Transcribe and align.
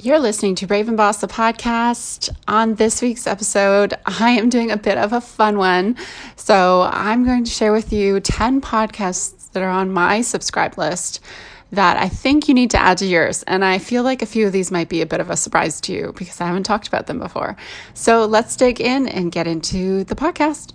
You're 0.00 0.20
listening 0.20 0.54
to 0.56 0.66
Brave 0.68 0.86
and 0.86 0.96
Boss, 0.96 1.20
the 1.20 1.26
podcast. 1.26 2.30
On 2.46 2.76
this 2.76 3.02
week's 3.02 3.26
episode, 3.26 3.94
I 4.06 4.30
am 4.30 4.48
doing 4.48 4.70
a 4.70 4.76
bit 4.76 4.96
of 4.96 5.12
a 5.12 5.20
fun 5.20 5.58
one. 5.58 5.96
So, 6.36 6.88
I'm 6.92 7.24
going 7.24 7.42
to 7.42 7.50
share 7.50 7.72
with 7.72 7.92
you 7.92 8.20
10 8.20 8.60
podcasts 8.60 9.50
that 9.50 9.62
are 9.64 9.68
on 9.68 9.90
my 9.90 10.20
subscribe 10.20 10.78
list 10.78 11.18
that 11.72 11.96
I 11.96 12.08
think 12.08 12.46
you 12.46 12.54
need 12.54 12.70
to 12.70 12.78
add 12.78 12.98
to 12.98 13.06
yours. 13.06 13.42
And 13.42 13.64
I 13.64 13.78
feel 13.78 14.04
like 14.04 14.22
a 14.22 14.26
few 14.26 14.46
of 14.46 14.52
these 14.52 14.70
might 14.70 14.88
be 14.88 15.02
a 15.02 15.06
bit 15.06 15.18
of 15.18 15.30
a 15.30 15.36
surprise 15.36 15.80
to 15.80 15.92
you 15.92 16.14
because 16.16 16.40
I 16.40 16.46
haven't 16.46 16.62
talked 16.62 16.86
about 16.86 17.08
them 17.08 17.18
before. 17.18 17.56
So, 17.94 18.24
let's 18.24 18.54
dig 18.54 18.80
in 18.80 19.08
and 19.08 19.32
get 19.32 19.48
into 19.48 20.04
the 20.04 20.14
podcast. 20.14 20.74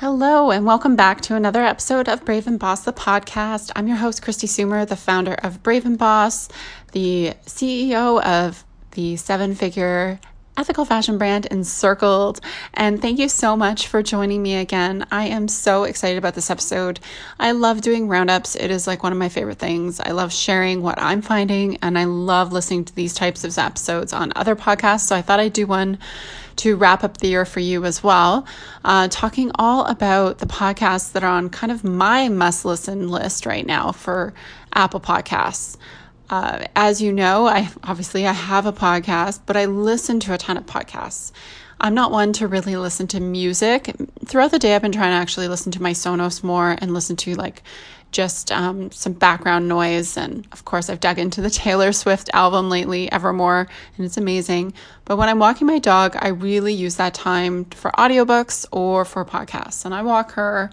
Hello, 0.00 0.50
and 0.50 0.64
welcome 0.64 0.96
back 0.96 1.20
to 1.20 1.34
another 1.34 1.62
episode 1.62 2.08
of 2.08 2.24
Brave 2.24 2.46
and 2.46 2.58
Boss, 2.58 2.84
the 2.84 2.92
podcast. 2.94 3.70
I'm 3.76 3.86
your 3.86 3.98
host, 3.98 4.22
Kristi 4.22 4.48
Soomer, 4.48 4.88
the 4.88 4.96
founder 4.96 5.34
of 5.34 5.62
Brave 5.62 5.84
and 5.84 5.98
Boss, 5.98 6.48
the 6.92 7.34
CEO 7.44 8.18
of 8.22 8.64
the 8.92 9.16
seven 9.16 9.54
figure 9.54 10.18
ethical 10.56 10.86
fashion 10.86 11.18
brand 11.18 11.44
Encircled. 11.50 12.40
And 12.72 13.02
thank 13.02 13.18
you 13.18 13.28
so 13.28 13.56
much 13.56 13.88
for 13.88 14.02
joining 14.02 14.42
me 14.42 14.56
again. 14.56 15.06
I 15.10 15.26
am 15.26 15.48
so 15.48 15.84
excited 15.84 16.16
about 16.16 16.34
this 16.34 16.48
episode. 16.48 16.98
I 17.38 17.52
love 17.52 17.82
doing 17.82 18.08
roundups, 18.08 18.56
it 18.56 18.70
is 18.70 18.86
like 18.86 19.02
one 19.02 19.12
of 19.12 19.18
my 19.18 19.28
favorite 19.28 19.58
things. 19.58 20.00
I 20.00 20.12
love 20.12 20.32
sharing 20.32 20.80
what 20.80 20.98
I'm 20.98 21.20
finding, 21.20 21.76
and 21.82 21.98
I 21.98 22.04
love 22.04 22.54
listening 22.54 22.86
to 22.86 22.94
these 22.94 23.12
types 23.12 23.44
of 23.44 23.58
episodes 23.58 24.14
on 24.14 24.32
other 24.34 24.56
podcasts. 24.56 25.00
So 25.00 25.14
I 25.14 25.20
thought 25.20 25.40
I'd 25.40 25.52
do 25.52 25.66
one 25.66 25.98
to 26.60 26.76
wrap 26.76 27.02
up 27.02 27.18
the 27.18 27.28
year 27.28 27.46
for 27.46 27.60
you 27.60 27.84
as 27.86 28.02
well, 28.02 28.46
uh, 28.84 29.08
talking 29.08 29.50
all 29.54 29.86
about 29.86 30.38
the 30.38 30.46
podcasts 30.46 31.12
that 31.12 31.24
are 31.24 31.30
on 31.30 31.48
kind 31.48 31.72
of 31.72 31.84
my 31.84 32.28
must 32.28 32.66
listen 32.66 33.08
list 33.08 33.46
right 33.46 33.64
now 33.64 33.92
for 33.92 34.34
Apple 34.74 35.00
Podcasts. 35.00 35.78
Uh, 36.28 36.66
as 36.76 37.00
you 37.00 37.12
know, 37.12 37.46
I 37.46 37.70
obviously 37.82 38.26
I 38.26 38.32
have 38.32 38.66
a 38.66 38.72
podcast, 38.72 39.40
but 39.46 39.56
I 39.56 39.64
listen 39.64 40.20
to 40.20 40.34
a 40.34 40.38
ton 40.38 40.58
of 40.58 40.66
podcasts. 40.66 41.32
I'm 41.80 41.94
not 41.94 42.12
one 42.12 42.34
to 42.34 42.46
really 42.46 42.76
listen 42.76 43.06
to 43.08 43.20
music. 43.20 43.96
Throughout 44.26 44.50
the 44.50 44.58
day, 44.58 44.74
I've 44.74 44.82
been 44.82 44.92
trying 44.92 45.12
to 45.12 45.16
actually 45.16 45.48
listen 45.48 45.72
to 45.72 45.82
my 45.82 45.92
Sonos 45.92 46.44
more 46.44 46.76
and 46.78 46.92
listen 46.92 47.16
to 47.16 47.34
like 47.36 47.62
just 48.12 48.50
um, 48.52 48.90
some 48.90 49.12
background 49.12 49.68
noise. 49.68 50.16
And 50.16 50.46
of 50.52 50.64
course, 50.64 50.90
I've 50.90 51.00
dug 51.00 51.18
into 51.18 51.40
the 51.40 51.50
Taylor 51.62 51.92
Swift 51.92 52.30
album 52.32 52.68
lately, 52.68 53.10
Evermore, 53.12 53.68
and 53.96 54.06
it's 54.06 54.16
amazing. 54.16 54.72
But 55.04 55.16
when 55.16 55.28
I'm 55.28 55.38
walking 55.38 55.66
my 55.66 55.78
dog, 55.78 56.16
I 56.18 56.28
really 56.28 56.74
use 56.74 56.96
that 56.96 57.14
time 57.14 57.64
for 57.66 57.90
audiobooks 57.92 58.66
or 58.72 59.04
for 59.04 59.24
podcasts. 59.24 59.84
And 59.84 59.94
I 59.94 60.02
walk 60.02 60.32
her 60.32 60.70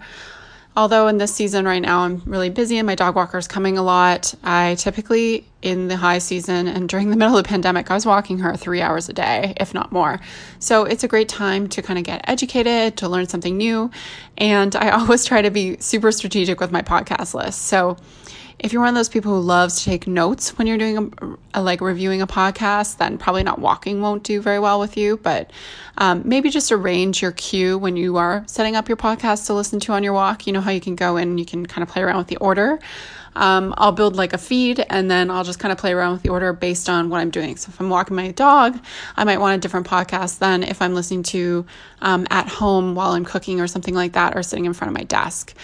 Although 0.78 1.08
in 1.08 1.18
this 1.18 1.34
season 1.34 1.64
right 1.64 1.82
now 1.82 2.02
I'm 2.02 2.22
really 2.24 2.50
busy 2.50 2.78
and 2.78 2.86
my 2.86 2.94
dog 2.94 3.16
walker 3.16 3.36
is 3.36 3.48
coming 3.48 3.76
a 3.76 3.82
lot, 3.82 4.32
I 4.44 4.76
typically 4.76 5.44
in 5.60 5.88
the 5.88 5.96
high 5.96 6.18
season 6.18 6.68
and 6.68 6.88
during 6.88 7.10
the 7.10 7.16
middle 7.16 7.36
of 7.36 7.42
the 7.42 7.48
pandemic, 7.48 7.90
I 7.90 7.94
was 7.94 8.06
walking 8.06 8.38
her 8.38 8.54
three 8.56 8.80
hours 8.80 9.08
a 9.08 9.12
day, 9.12 9.54
if 9.56 9.74
not 9.74 9.90
more. 9.90 10.20
So 10.60 10.84
it's 10.84 11.02
a 11.02 11.08
great 11.08 11.28
time 11.28 11.68
to 11.70 11.82
kind 11.82 11.98
of 11.98 12.04
get 12.04 12.20
educated, 12.28 12.96
to 12.98 13.08
learn 13.08 13.26
something 13.26 13.56
new. 13.56 13.90
And 14.36 14.76
I 14.76 14.90
always 15.00 15.24
try 15.24 15.42
to 15.42 15.50
be 15.50 15.78
super 15.80 16.12
strategic 16.12 16.60
with 16.60 16.70
my 16.70 16.82
podcast 16.82 17.34
list. 17.34 17.62
So 17.62 17.96
if 18.58 18.72
you're 18.72 18.82
one 18.82 18.88
of 18.88 18.94
those 18.94 19.08
people 19.08 19.32
who 19.32 19.40
loves 19.40 19.78
to 19.78 19.84
take 19.84 20.06
notes 20.06 20.58
when 20.58 20.66
you're 20.66 20.78
doing 20.78 21.14
a, 21.52 21.60
a, 21.60 21.62
like 21.62 21.80
reviewing 21.80 22.22
a 22.22 22.26
podcast, 22.26 22.98
then 22.98 23.16
probably 23.16 23.44
not 23.44 23.60
walking 23.60 24.00
won't 24.00 24.24
do 24.24 24.40
very 24.40 24.58
well 24.58 24.80
with 24.80 24.96
you. 24.96 25.16
But 25.16 25.52
um, 25.96 26.22
maybe 26.24 26.50
just 26.50 26.72
arrange 26.72 27.22
your 27.22 27.32
queue 27.32 27.78
when 27.78 27.96
you 27.96 28.16
are 28.16 28.42
setting 28.46 28.74
up 28.74 28.88
your 28.88 28.96
podcast 28.96 29.46
to 29.46 29.54
listen 29.54 29.78
to 29.80 29.92
on 29.92 30.02
your 30.02 30.12
walk. 30.12 30.46
You 30.46 30.52
know 30.52 30.60
how 30.60 30.72
you 30.72 30.80
can 30.80 30.96
go 30.96 31.16
in, 31.16 31.28
and 31.28 31.38
you 31.38 31.46
can 31.46 31.66
kind 31.66 31.82
of 31.82 31.88
play 31.88 32.02
around 32.02 32.18
with 32.18 32.26
the 32.26 32.36
order. 32.38 32.80
Um, 33.36 33.72
I'll 33.78 33.92
build 33.92 34.16
like 34.16 34.32
a 34.32 34.38
feed 34.38 34.84
and 34.90 35.08
then 35.08 35.30
I'll 35.30 35.44
just 35.44 35.60
kind 35.60 35.70
of 35.70 35.78
play 35.78 35.92
around 35.92 36.12
with 36.12 36.22
the 36.22 36.30
order 36.30 36.52
based 36.52 36.88
on 36.88 37.08
what 37.08 37.20
I'm 37.20 37.30
doing. 37.30 37.56
So 37.56 37.70
if 37.70 37.80
I'm 37.80 37.88
walking 37.88 38.16
my 38.16 38.32
dog, 38.32 38.80
I 39.16 39.22
might 39.22 39.38
want 39.38 39.56
a 39.56 39.60
different 39.60 39.86
podcast 39.86 40.40
than 40.40 40.64
if 40.64 40.82
I'm 40.82 40.92
listening 40.92 41.22
to 41.24 41.64
um, 42.00 42.26
at 42.30 42.48
home 42.48 42.96
while 42.96 43.12
I'm 43.12 43.24
cooking 43.24 43.60
or 43.60 43.68
something 43.68 43.94
like 43.94 44.14
that 44.14 44.36
or 44.36 44.42
sitting 44.42 44.64
in 44.64 44.72
front 44.72 44.90
of 44.90 44.98
my 44.98 45.04
desk. 45.04 45.54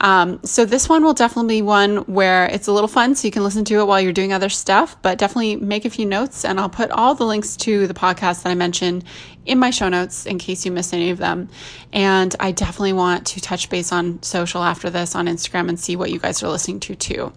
Um, 0.00 0.40
so 0.44 0.64
this 0.64 0.88
one 0.88 1.02
will 1.02 1.14
definitely 1.14 1.56
be 1.56 1.62
one 1.62 1.98
where 1.98 2.46
it's 2.46 2.68
a 2.68 2.72
little 2.72 2.88
fun, 2.88 3.14
so 3.14 3.26
you 3.26 3.32
can 3.32 3.42
listen 3.42 3.64
to 3.66 3.80
it 3.80 3.86
while 3.86 4.00
you're 4.00 4.12
doing 4.12 4.32
other 4.32 4.48
stuff. 4.48 5.00
But 5.02 5.18
definitely 5.18 5.56
make 5.56 5.84
a 5.84 5.90
few 5.90 6.06
notes, 6.06 6.44
and 6.44 6.60
I'll 6.60 6.68
put 6.68 6.90
all 6.90 7.14
the 7.14 7.26
links 7.26 7.56
to 7.58 7.86
the 7.86 7.94
podcast 7.94 8.42
that 8.42 8.50
I 8.50 8.54
mentioned 8.54 9.04
in 9.44 9.58
my 9.58 9.70
show 9.70 9.88
notes 9.88 10.26
in 10.26 10.38
case 10.38 10.64
you 10.64 10.70
miss 10.70 10.92
any 10.92 11.10
of 11.10 11.18
them. 11.18 11.48
And 11.92 12.34
I 12.38 12.52
definitely 12.52 12.92
want 12.92 13.26
to 13.28 13.40
touch 13.40 13.70
base 13.70 13.92
on 13.92 14.22
social 14.22 14.62
after 14.62 14.90
this 14.90 15.14
on 15.14 15.26
Instagram 15.26 15.68
and 15.68 15.80
see 15.80 15.96
what 15.96 16.10
you 16.10 16.18
guys 16.18 16.42
are 16.42 16.48
listening 16.48 16.80
to 16.80 16.94
too. 16.94 17.32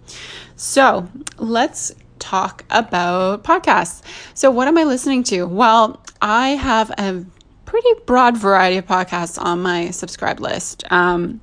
So 0.56 1.08
let's 1.38 1.92
talk 2.18 2.64
about 2.70 3.42
podcasts. 3.42 4.02
So 4.34 4.50
what 4.50 4.68
am 4.68 4.78
I 4.78 4.84
listening 4.84 5.24
to? 5.24 5.44
Well, 5.44 6.00
I 6.20 6.50
have 6.50 6.90
a 6.90 7.24
pretty 7.64 7.88
broad 8.06 8.36
variety 8.36 8.76
of 8.76 8.86
podcasts 8.86 9.42
on 9.42 9.60
my 9.62 9.90
subscribe 9.90 10.38
list. 10.38 10.84
Um, 10.92 11.40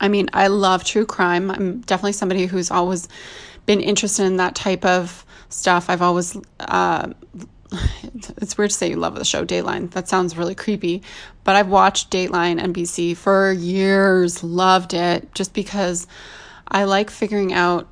I 0.00 0.08
mean, 0.08 0.28
I 0.32 0.48
love 0.48 0.84
true 0.84 1.06
crime. 1.06 1.50
I'm 1.50 1.80
definitely 1.80 2.12
somebody 2.12 2.46
who's 2.46 2.70
always 2.70 3.08
been 3.66 3.80
interested 3.80 4.24
in 4.24 4.36
that 4.38 4.54
type 4.54 4.84
of 4.84 5.24
stuff. 5.50 5.90
I've 5.90 6.02
always, 6.02 6.36
uh, 6.60 7.10
it's 8.38 8.58
weird 8.58 8.70
to 8.70 8.76
say 8.76 8.90
you 8.90 8.96
love 8.96 9.14
the 9.14 9.24
show 9.24 9.44
Dateline. 9.44 9.90
That 9.90 10.08
sounds 10.08 10.36
really 10.36 10.54
creepy, 10.54 11.02
but 11.44 11.56
I've 11.56 11.68
watched 11.68 12.10
Dateline 12.10 12.60
NBC 12.60 13.16
for 13.16 13.52
years, 13.52 14.42
loved 14.42 14.94
it 14.94 15.32
just 15.34 15.54
because 15.54 16.06
I 16.68 16.84
like 16.84 17.10
figuring 17.10 17.52
out 17.52 17.88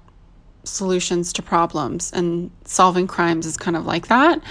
solutions 0.65 1.33
to 1.35 1.43
problems 1.43 2.13
and 2.13 2.51
solving 2.65 3.07
crimes 3.07 3.47
is 3.47 3.57
kind 3.57 3.77
of 3.77 3.87
like 3.87 4.09
that. 4.09 4.43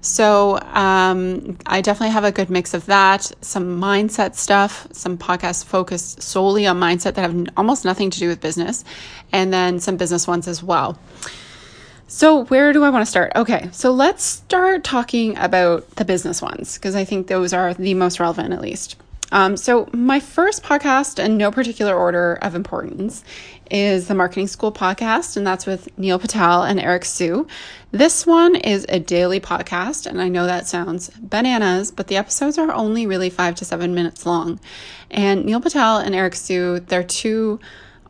So 0.00 0.58
um, 0.60 1.58
I 1.66 1.80
definitely 1.80 2.12
have 2.12 2.24
a 2.24 2.32
good 2.32 2.50
mix 2.50 2.74
of 2.74 2.86
that, 2.86 3.30
some 3.40 3.80
mindset 3.80 4.34
stuff, 4.34 4.86
some 4.92 5.18
podcasts 5.18 5.64
focused 5.64 6.22
solely 6.22 6.66
on 6.66 6.78
mindset 6.78 7.14
that 7.14 7.22
have 7.22 7.46
almost 7.56 7.84
nothing 7.84 8.10
to 8.10 8.18
do 8.18 8.28
with 8.28 8.40
business, 8.40 8.84
and 9.32 9.52
then 9.52 9.80
some 9.80 9.96
business 9.96 10.26
ones 10.26 10.46
as 10.46 10.62
well. 10.62 10.98
So, 12.08 12.44
where 12.44 12.72
do 12.72 12.84
I 12.84 12.90
want 12.90 13.02
to 13.02 13.10
start? 13.10 13.32
Okay, 13.34 13.68
so 13.72 13.90
let's 13.90 14.22
start 14.22 14.84
talking 14.84 15.36
about 15.38 15.90
the 15.96 16.04
business 16.04 16.40
ones 16.40 16.74
because 16.74 16.94
I 16.94 17.04
think 17.04 17.26
those 17.26 17.52
are 17.52 17.74
the 17.74 17.94
most 17.94 18.20
relevant, 18.20 18.52
at 18.52 18.60
least. 18.60 18.96
Um, 19.32 19.56
so, 19.56 19.88
my 19.92 20.20
first 20.20 20.62
podcast, 20.62 21.22
in 21.22 21.36
no 21.36 21.50
particular 21.50 21.94
order 21.94 22.38
of 22.42 22.54
importance, 22.54 23.24
is 23.70 24.06
the 24.06 24.14
Marketing 24.14 24.46
School 24.46 24.70
podcast, 24.70 25.36
and 25.36 25.46
that's 25.46 25.66
with 25.66 25.88
Neil 25.98 26.18
Patel 26.18 26.62
and 26.62 26.78
Eric 26.78 27.04
Siu. 27.04 27.46
This 27.90 28.26
one 28.26 28.54
is 28.54 28.86
a 28.88 29.00
daily 29.00 29.40
podcast, 29.40 30.06
and 30.06 30.20
I 30.20 30.28
know 30.28 30.46
that 30.46 30.68
sounds 30.68 31.10
bananas, 31.18 31.90
but 31.90 32.06
the 32.06 32.16
episodes 32.16 32.58
are 32.58 32.72
only 32.72 33.06
really 33.06 33.30
five 33.30 33.56
to 33.56 33.64
seven 33.64 33.94
minutes 33.94 34.26
long. 34.26 34.60
And 35.10 35.44
Neil 35.44 35.60
Patel 35.60 35.98
and 35.98 36.14
Eric 36.14 36.34
Siu, 36.34 36.80
they're 36.80 37.02
two 37.02 37.58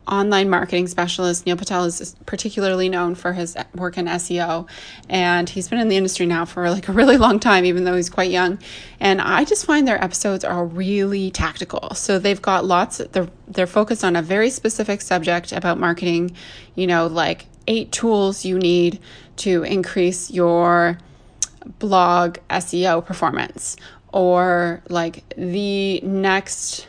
online 0.07 0.49
marketing 0.49 0.87
specialist. 0.87 1.45
Neil 1.45 1.57
Patel 1.57 1.85
is 1.85 2.15
particularly 2.25 2.89
known 2.89 3.15
for 3.15 3.33
his 3.33 3.55
work 3.75 3.97
in 3.97 4.05
SEO, 4.05 4.67
and 5.09 5.49
he's 5.49 5.67
been 5.67 5.79
in 5.79 5.89
the 5.89 5.97
industry 5.97 6.25
now 6.25 6.45
for 6.45 6.69
like 6.69 6.87
a 6.87 6.91
really 6.91 7.17
long 7.17 7.39
time, 7.39 7.65
even 7.65 7.83
though 7.83 7.95
he's 7.95 8.09
quite 8.09 8.31
young. 8.31 8.59
And 8.99 9.21
I 9.21 9.43
just 9.43 9.65
find 9.65 9.87
their 9.87 10.03
episodes 10.03 10.43
are 10.43 10.65
really 10.65 11.31
tactical. 11.31 11.93
So 11.93 12.19
they've 12.19 12.41
got 12.41 12.65
lots. 12.65 12.97
They're 12.97 13.29
they're 13.47 13.67
focused 13.67 14.03
on 14.03 14.15
a 14.15 14.21
very 14.21 14.49
specific 14.49 15.01
subject 15.01 15.51
about 15.51 15.77
marketing. 15.77 16.35
You 16.75 16.87
know, 16.87 17.07
like 17.07 17.45
eight 17.67 17.91
tools 17.91 18.45
you 18.45 18.57
need 18.57 18.99
to 19.37 19.63
increase 19.63 20.31
your 20.31 20.97
blog 21.79 22.37
SEO 22.49 23.05
performance, 23.05 23.75
or 24.11 24.81
like 24.89 25.23
the 25.35 25.99
next 26.01 26.87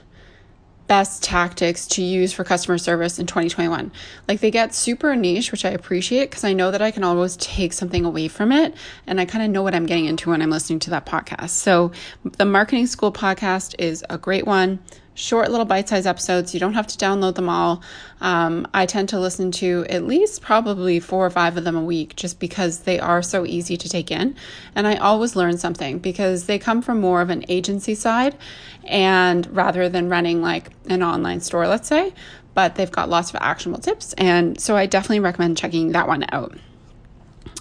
best 0.89 1.23
tactics 1.23 1.87
to 1.87 2.03
use 2.03 2.33
for 2.33 2.45
customer 2.45 2.79
service 2.79 3.19
in 3.19 3.27
2021. 3.27 3.93
Like 4.27 4.41
they 4.41 4.51
get 4.51 4.75
super 4.75 5.15
niche, 5.15 5.53
which 5.53 5.65
I 5.65 5.71
appreciate 5.71 6.31
because 6.31 6.45
I 6.45 6.55
know 6.55 6.71
that 6.71 6.83
I 6.83 6.91
can 6.91 7.05
always 7.05 7.37
take 7.37 7.73
something 7.73 8.05
away 8.05 8.29
from 8.29 8.51
it 8.51 8.75
and 9.07 9.21
I 9.21 9.25
kind 9.27 9.45
of 9.45 9.51
know 9.51 9.63
what 9.63 9.75
I'm 9.75 9.87
getting 9.87 10.07
into 10.07 10.31
when 10.31 10.43
I'm 10.43 10.51
listening 10.51 10.81
to 10.81 10.91
that 10.91 11.07
podcast. 11.07 11.51
So 11.51 11.93
the 12.23 12.45
Marketing 12.45 12.87
School 12.87 13.13
podcast 13.13 13.75
is 13.79 14.05
a 14.11 14.19
great 14.19 14.47
one. 14.47 14.81
Short 15.19 15.51
little 15.51 15.67
bite 15.67 15.89
sized 15.89 16.07
episodes. 16.07 16.55
You 16.55 16.61
don't 16.61 16.75
have 16.75 16.87
to 16.87 16.97
download 16.97 17.35
them 17.35 17.49
all. 17.49 17.83
Um, 18.21 18.69
I 18.73 18.87
tend 18.87 19.09
to 19.11 19.19
listen 19.19 19.51
to 19.53 19.85
at 19.91 20.05
least 20.05 20.43
probably 20.43 21.01
four 21.01 21.27
or 21.27 21.31
five 21.31 21.57
of 21.57 21.65
them 21.65 21.77
a 21.77 21.85
week 21.85 22.15
just 22.15 22.39
because 22.39 22.81
they 22.81 23.01
are 23.01 23.21
so 23.21 23.45
easy 23.45 23.77
to 23.77 23.89
take 23.89 24.13
in. 24.13 24.37
And 24.77 24.87
I 24.87 24.95
always 24.97 25.35
learn 25.35 25.59
something 25.59 25.99
because 25.99 26.47
they 26.47 26.59
come 26.59 26.83
from 26.83 27.01
more 27.01 27.21
of 27.21 27.31
an 27.31 27.45
agency 27.49 27.97
side 27.97 28.37
and 28.85 29.47
rather 29.55 29.89
than 29.89 30.09
running 30.09 30.41
like 30.41 30.71
an 30.89 31.03
online 31.03 31.41
store, 31.41 31.67
let's 31.67 31.89
say, 31.89 32.15
but 32.55 32.77
they've 32.77 32.91
got 32.91 33.09
lots 33.09 33.31
of 33.31 33.37
actionable 33.41 33.81
tips. 33.81 34.13
And 34.15 34.61
so 34.61 34.77
I 34.77 34.87
definitely 34.87 35.21
recommend 35.21 35.59
checking 35.59 35.93
that 35.93 36.07
one 36.07 36.25
out. 36.31 36.57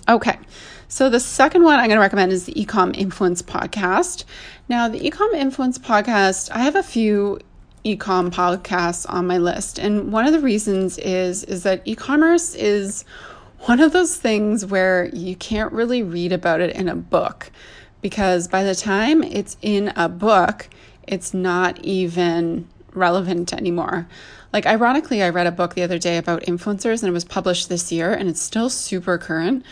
Okay. 0.08 0.38
So 0.90 1.10
the 1.10 1.20
second 1.20 1.64
one 1.64 1.80
I'm 1.80 1.88
going 1.88 1.98
to 1.98 2.02
recommend 2.02 2.32
is 2.32 2.46
the 2.46 2.54
Ecom 2.54 2.96
Influence 2.96 3.42
podcast. 3.42 4.24
Now, 4.70 4.88
the 4.88 5.00
Ecom 5.00 5.34
Influence 5.34 5.78
podcast, 5.78 6.50
I 6.52 6.60
have 6.60 6.76
a 6.76 6.84
few 6.84 7.40
ecom 7.86 8.32
podcasts 8.32 9.06
on 9.10 9.28
my 9.28 9.38
list, 9.38 9.80
and 9.80 10.12
one 10.12 10.26
of 10.26 10.34
the 10.34 10.40
reasons 10.40 10.98
is 10.98 11.44
is 11.46 11.64
that 11.64 11.82
e-commerce 11.86 12.56
is 12.56 13.06
one 13.62 13.80
of 13.80 13.92
those 13.92 14.16
things 14.16 14.66
where 14.66 15.06
you 15.14 15.36
can't 15.36 15.72
really 15.74 16.04
read 16.04 16.32
about 16.32 16.62
it 16.62 16.76
in 16.76 16.88
a 16.88 16.96
book 16.96 17.52
because 18.02 18.48
by 18.48 18.64
the 18.64 18.76
time 18.76 19.24
it's 19.24 19.58
in 19.62 19.92
a 19.96 20.08
book, 20.08 20.70
it's 21.08 21.34
not 21.34 21.80
even 21.84 22.68
relevant 22.94 23.54
anymore. 23.54 24.08
Like, 24.54 24.66
ironically, 24.66 25.22
I 25.24 25.30
read 25.30 25.48
a 25.48 25.52
book 25.52 25.76
the 25.76 25.84
other 25.84 26.00
day 26.00 26.18
about 26.18 26.44
influencers 26.44 27.02
and 27.04 27.10
it 27.10 27.14
was 27.14 27.26
published 27.26 27.70
this 27.70 27.92
year 27.92 28.14
and 28.14 28.30
it's 28.30 28.42
still 28.42 28.70
super 28.70 29.18
current, 29.18 29.66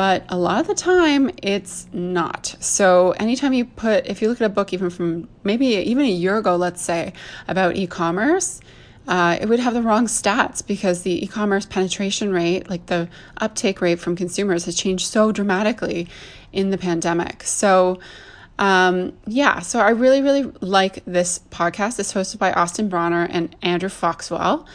but 0.00 0.24
a 0.30 0.38
lot 0.38 0.62
of 0.62 0.66
the 0.66 0.74
time 0.74 1.30
it's 1.42 1.86
not. 1.92 2.56
So, 2.58 3.10
anytime 3.18 3.52
you 3.52 3.66
put, 3.66 4.06
if 4.06 4.22
you 4.22 4.30
look 4.30 4.40
at 4.40 4.46
a 4.46 4.48
book 4.48 4.72
even 4.72 4.88
from 4.88 5.28
maybe 5.44 5.66
even 5.66 6.06
a 6.06 6.10
year 6.10 6.38
ago, 6.38 6.56
let's 6.56 6.80
say, 6.80 7.12
about 7.46 7.76
e 7.76 7.86
commerce, 7.86 8.62
uh, 9.08 9.36
it 9.38 9.46
would 9.46 9.60
have 9.60 9.74
the 9.74 9.82
wrong 9.82 10.06
stats 10.06 10.66
because 10.66 11.02
the 11.02 11.22
e 11.22 11.26
commerce 11.26 11.66
penetration 11.66 12.32
rate, 12.32 12.70
like 12.70 12.86
the 12.86 13.10
uptake 13.42 13.82
rate 13.82 14.00
from 14.00 14.16
consumers, 14.16 14.64
has 14.64 14.74
changed 14.74 15.06
so 15.06 15.32
dramatically 15.32 16.08
in 16.50 16.70
the 16.70 16.78
pandemic. 16.78 17.42
So, 17.42 18.00
um, 18.58 19.12
yeah, 19.26 19.58
so 19.58 19.80
I 19.80 19.90
really, 19.90 20.22
really 20.22 20.50
like 20.62 21.04
this 21.04 21.40
podcast. 21.50 22.00
It's 22.00 22.14
hosted 22.14 22.38
by 22.38 22.54
Austin 22.54 22.88
Brawner 22.88 23.26
and 23.28 23.54
Andrew 23.60 23.90
Foxwell. 23.90 24.66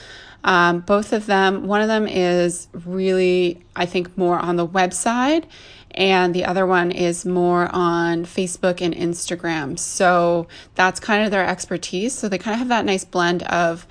Um, 0.46 0.82
both 0.82 1.12
of 1.12 1.26
them, 1.26 1.66
one 1.66 1.82
of 1.82 1.88
them 1.88 2.08
is 2.08 2.68
really, 2.86 3.66
I 3.76 3.88
think, 3.88 4.16
more 4.16 4.38
on 4.38 4.58
the 4.58 4.68
website, 4.68 5.46
and 5.90 6.36
the 6.36 6.46
other 6.46 6.68
one 6.68 6.92
is 6.92 7.26
more 7.26 7.68
on 7.74 8.26
Facebook 8.26 8.80
and 8.80 8.94
Instagram. 8.94 9.80
So 9.80 10.48
that's 10.76 11.00
kind 11.00 11.26
of 11.26 11.32
their 11.32 11.46
expertise. 11.46 12.14
So 12.14 12.30
they 12.30 12.38
kind 12.38 12.54
of 12.54 12.60
have 12.60 12.68
that 12.68 12.86
nice 12.86 13.04
blend 13.04 13.42
of 13.44 13.88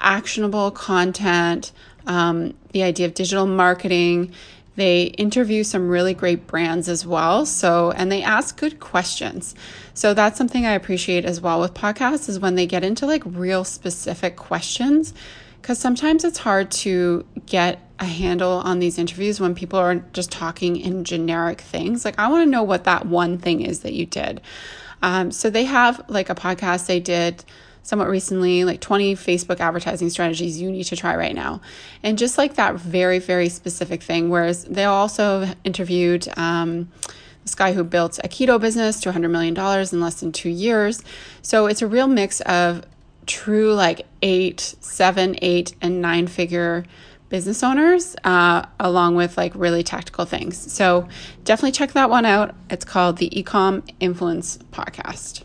actionable 0.00 0.72
content, 0.72 1.70
um, 2.06 2.54
the 2.72 2.82
idea 2.82 3.06
of 3.06 3.14
digital 3.14 3.46
marketing. 3.46 4.32
They 4.74 5.04
interview 5.04 5.62
some 5.62 5.88
really 5.88 6.14
great 6.14 6.48
brands 6.48 6.88
as 6.88 7.06
well. 7.06 7.46
So, 7.46 7.92
and 7.92 8.10
they 8.10 8.24
ask 8.24 8.58
good 8.58 8.80
questions. 8.80 9.54
So 9.94 10.14
that's 10.14 10.36
something 10.36 10.66
I 10.66 10.72
appreciate 10.72 11.24
as 11.24 11.40
well 11.40 11.60
with 11.60 11.74
podcasts 11.74 12.28
is 12.28 12.40
when 12.40 12.56
they 12.56 12.66
get 12.66 12.82
into 12.82 13.06
like 13.06 13.22
real 13.24 13.62
specific 13.62 14.34
questions 14.34 15.14
because 15.62 15.78
sometimes 15.78 16.24
it's 16.24 16.38
hard 16.38 16.72
to 16.72 17.24
get 17.46 17.80
a 18.00 18.04
handle 18.04 18.54
on 18.54 18.80
these 18.80 18.98
interviews 18.98 19.40
when 19.40 19.54
people 19.54 19.78
are 19.78 19.94
just 20.12 20.32
talking 20.32 20.76
in 20.76 21.04
generic 21.04 21.60
things. 21.60 22.04
Like, 22.04 22.18
I 22.18 22.28
want 22.28 22.44
to 22.44 22.50
know 22.50 22.64
what 22.64 22.84
that 22.84 23.06
one 23.06 23.38
thing 23.38 23.60
is 23.60 23.80
that 23.80 23.92
you 23.92 24.04
did. 24.04 24.40
Um, 25.02 25.30
so, 25.30 25.50
they 25.50 25.64
have 25.64 26.04
like 26.08 26.28
a 26.28 26.34
podcast 26.34 26.86
they 26.86 26.98
did 27.00 27.44
somewhat 27.84 28.08
recently, 28.08 28.64
like 28.64 28.80
20 28.80 29.14
Facebook 29.14 29.60
advertising 29.60 30.10
strategies 30.10 30.60
you 30.60 30.70
need 30.70 30.84
to 30.84 30.96
try 30.96 31.16
right 31.16 31.34
now. 31.34 31.60
And 32.02 32.18
just 32.18 32.38
like 32.38 32.54
that 32.54 32.74
very, 32.74 33.18
very 33.18 33.48
specific 33.48 34.02
thing. 34.02 34.30
Whereas 34.30 34.64
they 34.64 34.84
also 34.84 35.48
interviewed, 35.64 36.28
um, 36.36 36.90
this 37.44 37.54
guy 37.56 37.72
who 37.72 37.82
built 37.82 38.20
a 38.22 38.28
keto 38.28 38.60
business 38.60 39.00
to 39.00 39.10
$100 39.10 39.30
million 39.30 39.56
in 39.56 40.00
less 40.00 40.20
than 40.20 40.30
two 40.30 40.48
years. 40.48 41.02
So 41.42 41.66
it's 41.66 41.82
a 41.82 41.88
real 41.88 42.06
mix 42.06 42.40
of 42.42 42.84
true 43.26 43.74
like 43.74 44.06
eight, 44.22 44.60
seven, 44.80 45.36
eight, 45.42 45.74
and 45.80 46.00
nine 46.00 46.26
figure 46.26 46.84
business 47.28 47.62
owners, 47.62 48.14
uh, 48.24 48.66
along 48.78 49.14
with 49.14 49.36
like 49.38 49.52
really 49.54 49.82
tactical 49.82 50.24
things. 50.24 50.70
So 50.72 51.08
definitely 51.44 51.72
check 51.72 51.92
that 51.92 52.10
one 52.10 52.26
out. 52.26 52.54
It's 52.68 52.84
called 52.84 53.16
the 53.16 53.30
Ecom 53.30 53.88
Influence 54.00 54.58
Podcast. 54.70 55.42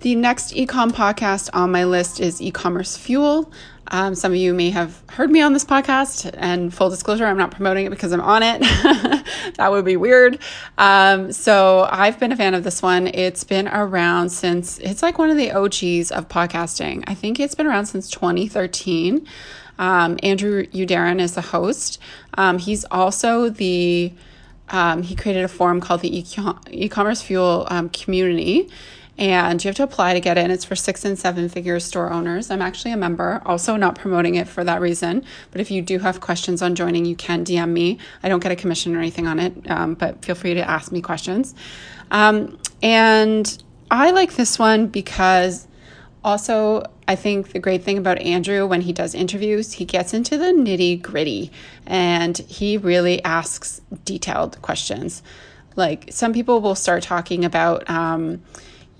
The 0.00 0.14
next 0.14 0.54
ecom 0.54 0.92
podcast 0.92 1.50
on 1.52 1.70
my 1.70 1.84
list 1.84 2.20
is 2.20 2.40
e-commerce 2.40 2.96
fuel. 2.96 3.52
Um, 3.92 4.14
some 4.14 4.32
of 4.32 4.36
you 4.36 4.54
may 4.54 4.70
have 4.70 5.02
heard 5.08 5.30
me 5.30 5.40
on 5.40 5.52
this 5.52 5.64
podcast, 5.64 6.30
and 6.38 6.72
full 6.72 6.90
disclosure, 6.90 7.26
I'm 7.26 7.36
not 7.36 7.50
promoting 7.50 7.86
it 7.86 7.90
because 7.90 8.12
I'm 8.12 8.20
on 8.20 8.42
it. 8.42 8.60
that 9.56 9.70
would 9.70 9.84
be 9.84 9.96
weird. 9.96 10.38
Um, 10.78 11.32
so 11.32 11.88
I've 11.90 12.18
been 12.20 12.30
a 12.30 12.36
fan 12.36 12.54
of 12.54 12.62
this 12.62 12.82
one. 12.82 13.08
It's 13.08 13.42
been 13.42 13.66
around 13.66 14.30
since 14.30 14.78
it's 14.78 15.02
like 15.02 15.18
one 15.18 15.30
of 15.30 15.36
the 15.36 15.50
OGs 15.50 16.12
of 16.12 16.28
podcasting. 16.28 17.02
I 17.08 17.14
think 17.14 17.40
it's 17.40 17.56
been 17.56 17.66
around 17.66 17.86
since 17.86 18.08
2013. 18.10 19.26
Um, 19.78 20.18
Andrew 20.22 20.66
Youderian 20.66 21.20
is 21.20 21.34
the 21.34 21.40
host. 21.40 21.98
Um, 22.34 22.58
he's 22.58 22.84
also 22.90 23.48
the 23.48 24.12
um, 24.68 25.02
he 25.02 25.16
created 25.16 25.42
a 25.42 25.48
forum 25.48 25.80
called 25.80 26.00
the 26.00 26.24
e-commerce 26.70 27.22
fuel 27.22 27.66
um, 27.70 27.88
community 27.88 28.70
and 29.20 29.62
you 29.62 29.68
have 29.68 29.76
to 29.76 29.82
apply 29.82 30.14
to 30.14 30.20
get 30.20 30.38
in. 30.38 30.50
It's 30.50 30.64
for 30.64 30.74
six 30.74 31.04
and 31.04 31.18
seven 31.18 31.50
figure 31.50 31.78
store 31.78 32.10
owners. 32.10 32.50
I'm 32.50 32.62
actually 32.62 32.92
a 32.92 32.96
member, 32.96 33.42
also 33.44 33.76
not 33.76 33.94
promoting 33.94 34.36
it 34.36 34.48
for 34.48 34.64
that 34.64 34.80
reason. 34.80 35.24
But 35.50 35.60
if 35.60 35.70
you 35.70 35.82
do 35.82 35.98
have 35.98 36.22
questions 36.22 36.62
on 36.62 36.74
joining, 36.74 37.04
you 37.04 37.14
can 37.14 37.44
DM 37.44 37.68
me. 37.68 37.98
I 38.22 38.30
don't 38.30 38.42
get 38.42 38.50
a 38.50 38.56
commission 38.56 38.96
or 38.96 38.98
anything 38.98 39.26
on 39.26 39.38
it, 39.38 39.70
um, 39.70 39.92
but 39.94 40.24
feel 40.24 40.34
free 40.34 40.54
to 40.54 40.68
ask 40.68 40.90
me 40.90 41.02
questions. 41.02 41.54
Um, 42.10 42.58
and 42.82 43.62
I 43.90 44.10
like 44.12 44.36
this 44.36 44.58
one 44.58 44.86
because 44.86 45.68
also, 46.24 46.84
I 47.06 47.14
think 47.14 47.52
the 47.52 47.58
great 47.58 47.82
thing 47.82 47.98
about 47.98 48.18
Andrew 48.20 48.66
when 48.66 48.80
he 48.80 48.92
does 48.92 49.14
interviews, 49.14 49.72
he 49.72 49.84
gets 49.84 50.14
into 50.14 50.38
the 50.38 50.46
nitty 50.46 51.02
gritty 51.02 51.52
and 51.86 52.38
he 52.38 52.78
really 52.78 53.22
asks 53.24 53.82
detailed 54.06 54.60
questions. 54.62 55.22
Like 55.76 56.08
some 56.10 56.32
people 56.32 56.62
will 56.62 56.74
start 56.74 57.02
talking 57.02 57.44
about, 57.44 57.88
um, 57.88 58.42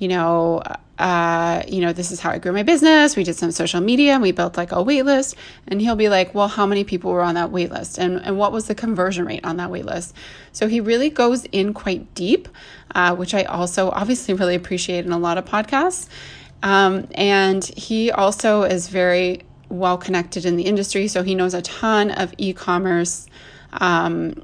you 0.01 0.09
know, 0.09 0.63
uh, 0.99 1.63
you 1.69 1.81
know, 1.81 1.93
this 1.93 2.11
is 2.11 2.21
how 2.21 2.31
I 2.31 2.39
grew 2.39 2.53
my 2.53 2.63
business. 2.63 3.17
We 3.17 3.23
did 3.23 3.37
some 3.37 3.53
social 3.53 3.81
media 3.81 4.15
and 4.15 4.23
we 4.23 4.33
built 4.33 4.57
like 4.57 4.73
a 4.73 4.83
wait 4.83 5.05
list. 5.05 5.37
And 5.69 5.81
he'll 5.81 5.95
be 5.95 6.09
like, 6.09 6.35
well, 6.35 6.49
how 6.49 6.67
many 6.67 6.85
people 6.85 7.13
were 7.13 7.23
on 7.23 7.35
that 7.35 7.51
wait 7.51 7.71
list? 7.71 7.99
And, 7.99 8.17
and 8.17 8.39
what 8.39 8.51
was 8.51 8.67
the 8.67 8.75
conversion 8.75 9.27
rate 9.27 9.45
on 9.45 9.59
that 9.59 9.71
wait 9.71 9.85
list? 9.85 10.17
So 10.53 10.69
he 10.69 10.81
really 10.81 11.11
goes 11.11 11.45
in 11.53 11.75
quite 11.75 12.15
deep, 12.15 12.49
uh, 12.95 13.15
which 13.15 13.35
I 13.35 13.45
also 13.45 13.91
obviously 13.91 14.35
really 14.35 14.55
appreciate 14.55 15.05
in 15.05 15.13
a 15.13 15.19
lot 15.19 15.37
of 15.37 15.45
podcasts. 15.45 16.09
Um, 16.63 17.07
and 17.13 17.63
he 17.65 18.11
also 18.11 18.63
is 18.63 18.89
very 18.89 19.43
well 19.69 19.99
connected 19.99 20.47
in 20.47 20.57
the 20.57 20.65
industry. 20.65 21.09
So 21.09 21.23
he 21.23 21.35
knows 21.35 21.53
a 21.53 21.63
ton 21.63 22.11
of 22.11 22.35
e 22.39 22.55
commerce 22.55 23.27
um, 23.75 24.43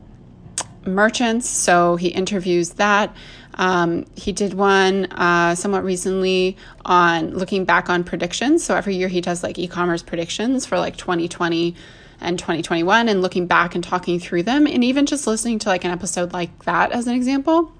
merchants. 0.87 1.49
So 1.49 1.97
he 1.97 2.09
interviews 2.09 2.71
that. 2.75 3.15
Um, 3.57 4.05
he 4.15 4.33
did 4.33 4.55
one 4.55 5.07
uh, 5.07 5.55
somewhat 5.55 5.85
recently 5.85 6.57
on 6.85 7.31
looking 7.31 7.65
back 7.65 7.89
on 7.89 8.05
predictions. 8.05 8.63
So 8.65 8.75
every 8.75 8.97
year 8.97 9.09
he 9.09 9.21
does 9.21 9.43
like 9.43 9.59
e 9.59 9.67
commerce 9.67 10.03
predictions 10.03 10.67
for 10.67 10.79
like 10.79 10.97
2020 10.97 11.75
and 12.21 12.39
2021 12.39 13.09
and 13.09 13.23
looking 13.23 13.47
back 13.47 13.75
and 13.75 13.83
talking 13.83 14.19
through 14.19 14.43
them. 14.43 14.67
And 14.67 14.85
even 14.85 15.07
just 15.07 15.27
listening 15.27 15.59
to 15.61 15.69
like 15.69 15.85
an 15.85 15.91
episode 15.91 16.33
like 16.33 16.65
that 16.65 16.93
as 16.93 17.07
an 17.07 17.15
example 17.15 17.73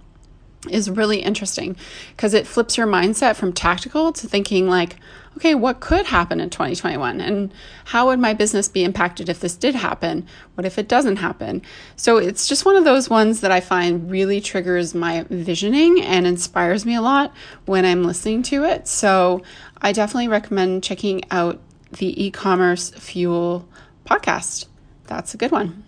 is 0.71 0.91
really 0.91 1.19
interesting 1.19 1.77
because 2.17 2.35
it 2.35 2.47
flips 2.47 2.77
your 2.77 2.87
mindset 2.87 3.37
from 3.37 3.53
tactical 3.53 4.13
to 4.13 4.27
thinking 4.27 4.69
like, 4.69 4.97
okay, 5.37 5.55
what 5.55 5.81
could 5.81 6.07
happen 6.07 6.41
in 6.41 6.51
2021? 6.51 7.21
And 7.21 7.53
how 7.85 8.07
would 8.07 8.19
my 8.19 8.33
business 8.33 8.69
be 8.69 8.85
impacted 8.85 9.29
if 9.29 9.41
this 9.41 9.55
did 9.55 9.75
happen? 9.75 10.27
What 10.55 10.65
if 10.65 10.79
it 10.79 10.89
doesn't 10.89 11.17
happen? 11.17 11.63
So 11.97 12.17
it's 12.17 12.49
just 12.49 12.65
one 12.65 12.77
of 12.77 12.85
those 12.85 13.11
ones 13.11 13.43
that 13.43 13.53
I 13.53 13.61
find 13.61 14.11
really 14.11 14.41
triggers 14.41 14.95
my 14.95 15.27
visioning 15.29 16.01
and 16.03 16.27
inspires 16.27 16.87
me 16.87 16.95
a 16.95 17.03
lot 17.03 17.35
when 17.67 17.85
I'm 17.85 18.05
listening 18.05 18.43
to 18.45 18.65
it. 18.65 18.89
So 18.89 19.43
I 19.83 19.93
definitely 19.93 20.29
recommend 20.29 20.83
checking 20.83 21.23
out 21.31 21.61
the 21.93 22.25
e 22.25 22.31
commerce 22.31 22.91
fuel 22.91 23.69
podcast. 24.05 24.67
That's 25.05 25.35
a 25.35 25.37
good 25.37 25.53
one. 25.53 25.85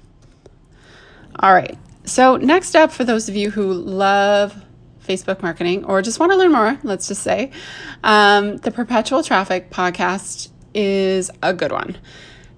All 1.40 1.54
right. 1.54 1.78
So, 2.04 2.36
next 2.36 2.74
up, 2.74 2.90
for 2.90 3.04
those 3.04 3.28
of 3.28 3.36
you 3.36 3.50
who 3.50 3.72
love 3.72 4.64
Facebook 5.08 5.42
marketing 5.42 5.84
or 5.84 6.02
just 6.02 6.20
want 6.20 6.32
to 6.32 6.38
learn 6.38 6.52
more, 6.52 6.78
let's 6.82 7.08
just 7.08 7.22
say, 7.22 7.50
um, 8.04 8.58
the 8.58 8.70
Perpetual 8.70 9.22
Traffic 9.22 9.70
podcast 9.70 10.50
is 10.74 11.30
a 11.42 11.54
good 11.54 11.72
one. 11.72 11.96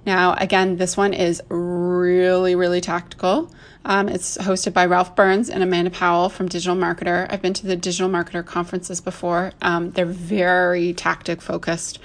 Now, 0.07 0.35
again, 0.35 0.77
this 0.77 0.97
one 0.97 1.13
is 1.13 1.43
really, 1.49 2.55
really 2.55 2.81
tactical. 2.81 3.53
Um, 3.85 4.09
it's 4.09 4.37
hosted 4.39 4.73
by 4.73 4.87
Ralph 4.87 5.15
Burns 5.15 5.49
and 5.49 5.63
Amanda 5.63 5.91
Powell 5.91 6.29
from 6.29 6.49
Digital 6.49 6.77
Marketer. 6.77 7.27
I've 7.31 7.43
been 7.43 7.55
to 7.55 7.67
the 7.67 7.77
Digital 7.77 8.09
Marketer 8.09 8.45
conferences 8.45 9.01
before. 9.01 9.53
Um, 9.63 9.91
they're 9.93 10.07
very 10.07 10.93
tactic 10.95 11.41
focused. 11.41 11.99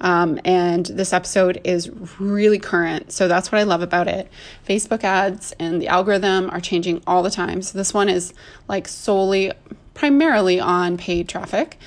Um, 0.00 0.40
and 0.44 0.84
this 0.86 1.12
episode 1.12 1.60
is 1.64 1.90
really 2.18 2.58
current. 2.58 3.12
So 3.12 3.28
that's 3.28 3.52
what 3.52 3.60
I 3.60 3.62
love 3.62 3.82
about 3.82 4.08
it. 4.08 4.30
Facebook 4.68 5.04
ads 5.04 5.52
and 5.60 5.80
the 5.80 5.88
algorithm 5.88 6.50
are 6.50 6.60
changing 6.60 7.02
all 7.06 7.22
the 7.22 7.30
time. 7.30 7.62
So 7.62 7.78
this 7.78 7.94
one 7.94 8.08
is 8.08 8.34
like 8.68 8.88
solely, 8.88 9.52
primarily 9.94 10.60
on 10.60 10.96
paid 10.96 11.28
traffic. 11.28 11.78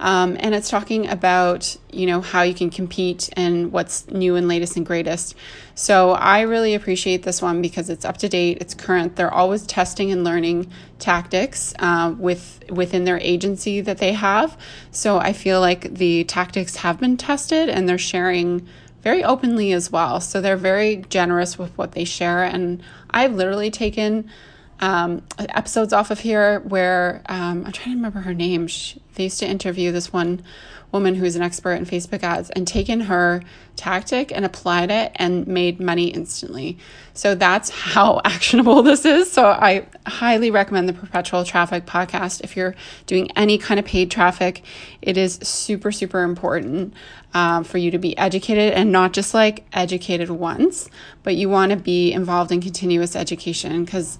Um, 0.00 0.36
and 0.40 0.54
it's 0.54 0.68
talking 0.68 1.08
about 1.08 1.76
you 1.90 2.06
know 2.06 2.20
how 2.20 2.42
you 2.42 2.54
can 2.54 2.70
compete 2.70 3.30
and 3.34 3.70
what's 3.72 4.08
new 4.10 4.36
and 4.36 4.48
latest 4.48 4.76
and 4.76 4.84
greatest. 4.84 5.34
So 5.76 6.10
i 6.12 6.42
really 6.42 6.74
appreciate 6.74 7.22
this 7.22 7.40
one 7.40 7.62
because 7.62 7.90
it's 7.90 8.04
up 8.04 8.18
to 8.18 8.28
date 8.28 8.58
it's 8.60 8.74
current. 8.74 9.16
They're 9.16 9.32
always 9.32 9.66
testing 9.66 10.10
and 10.10 10.24
learning 10.24 10.70
tactics 10.98 11.74
uh, 11.78 12.14
with 12.18 12.64
within 12.70 13.04
their 13.04 13.18
agency 13.20 13.80
that 13.82 13.98
they 13.98 14.12
have. 14.12 14.58
So 14.90 15.18
i 15.18 15.32
feel 15.32 15.60
like 15.60 15.94
the 15.94 16.24
tactics 16.24 16.76
have 16.76 16.98
been 16.98 17.16
tested 17.16 17.68
and 17.68 17.88
they're 17.88 17.98
sharing 17.98 18.66
very 19.02 19.22
openly 19.22 19.72
as 19.72 19.92
well. 19.92 20.20
So 20.20 20.40
they're 20.40 20.56
very 20.56 21.04
generous 21.08 21.58
with 21.58 21.76
what 21.78 21.92
they 21.92 22.04
share 22.04 22.42
and 22.42 22.82
i've 23.10 23.34
literally 23.34 23.70
taken 23.70 24.28
um, 24.80 25.22
episodes 25.38 25.92
off 25.92 26.10
of 26.10 26.20
here 26.20 26.60
where 26.60 27.22
um, 27.26 27.64
I'm 27.64 27.72
trying 27.72 27.90
to 27.90 27.96
remember 27.96 28.20
her 28.20 28.34
name. 28.34 28.66
She, 28.66 29.00
they 29.14 29.24
used 29.24 29.38
to 29.40 29.46
interview 29.46 29.92
this 29.92 30.12
one 30.12 30.42
woman 30.94 31.16
who's 31.16 31.34
an 31.34 31.42
expert 31.42 31.72
in 31.72 31.84
Facebook 31.84 32.22
ads 32.22 32.50
and 32.50 32.68
taken 32.68 33.00
her 33.00 33.42
tactic 33.74 34.30
and 34.30 34.44
applied 34.44 34.92
it 34.92 35.10
and 35.16 35.44
made 35.46 35.80
money 35.80 36.06
instantly. 36.06 36.78
So 37.14 37.34
that's 37.34 37.68
how 37.68 38.20
actionable 38.24 38.82
this 38.82 39.04
is. 39.04 39.30
So 39.30 39.46
I 39.46 39.86
highly 40.06 40.52
recommend 40.52 40.88
the 40.88 40.92
Perpetual 40.92 41.44
Traffic 41.44 41.84
podcast. 41.84 42.42
If 42.42 42.56
you're 42.56 42.76
doing 43.06 43.28
any 43.32 43.58
kind 43.58 43.80
of 43.80 43.84
paid 43.84 44.10
traffic, 44.10 44.62
it 45.02 45.16
is 45.16 45.34
super, 45.42 45.90
super 45.90 46.22
important 46.22 46.94
um, 47.34 47.64
for 47.64 47.78
you 47.78 47.90
to 47.90 47.98
be 47.98 48.16
educated 48.16 48.72
and 48.72 48.92
not 48.92 49.12
just 49.12 49.34
like 49.34 49.66
educated 49.72 50.30
once, 50.30 50.88
but 51.24 51.34
you 51.34 51.48
want 51.48 51.70
to 51.70 51.76
be 51.76 52.12
involved 52.12 52.52
in 52.52 52.60
continuous 52.60 53.16
education 53.16 53.84
because 53.84 54.18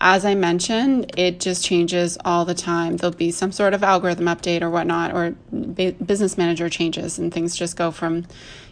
as 0.00 0.24
I 0.24 0.34
mentioned, 0.34 1.12
it 1.18 1.40
just 1.40 1.64
changes 1.64 2.18
all 2.24 2.44
the 2.44 2.54
time. 2.54 2.96
There'll 2.96 3.16
be 3.16 3.30
some 3.30 3.52
sort 3.52 3.74
of 3.74 3.82
algorithm 3.82 4.26
update 4.26 4.62
or 4.62 4.70
whatnot, 4.70 5.14
or 5.14 5.30
business 5.50 6.36
manager 6.36 6.68
changes, 6.68 7.18
and 7.18 7.32
things 7.32 7.56
just 7.56 7.76
go 7.76 7.90
from, 7.90 8.26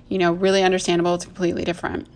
you 0.08 0.18
know, 0.18 0.32
really 0.32 0.62
understandable 0.62 1.18
to 1.18 1.26
completely 1.26 1.64
different. 1.64 2.08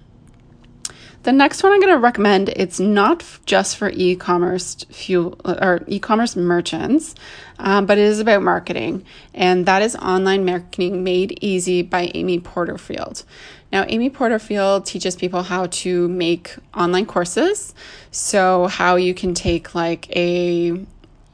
The 1.24 1.32
next 1.32 1.62
one 1.62 1.72
I'm 1.72 1.80
going 1.80 1.92
to 1.92 1.98
recommend, 1.98 2.48
it's 2.50 2.78
not 2.78 3.24
just 3.44 3.76
for 3.76 3.90
e-commerce 3.90 4.84
fuel 4.90 5.38
or 5.44 5.82
e-commerce 5.88 6.36
merchants, 6.36 7.14
um, 7.58 7.86
but 7.86 7.98
it 7.98 8.04
is 8.04 8.20
about 8.20 8.42
marketing, 8.42 9.04
and 9.34 9.66
that 9.66 9.82
is 9.82 9.96
online 9.96 10.44
marketing 10.44 11.02
made 11.02 11.36
easy 11.42 11.82
by 11.82 12.12
Amy 12.14 12.38
Porterfield. 12.38 13.24
Now, 13.70 13.84
Amy 13.86 14.08
Porterfield 14.08 14.86
teaches 14.86 15.14
people 15.14 15.42
how 15.42 15.66
to 15.66 16.08
make 16.08 16.56
online 16.74 17.06
courses. 17.06 17.74
So, 18.10 18.66
how 18.66 18.96
you 18.96 19.14
can 19.14 19.34
take 19.34 19.74
like 19.74 20.14
a 20.16 20.86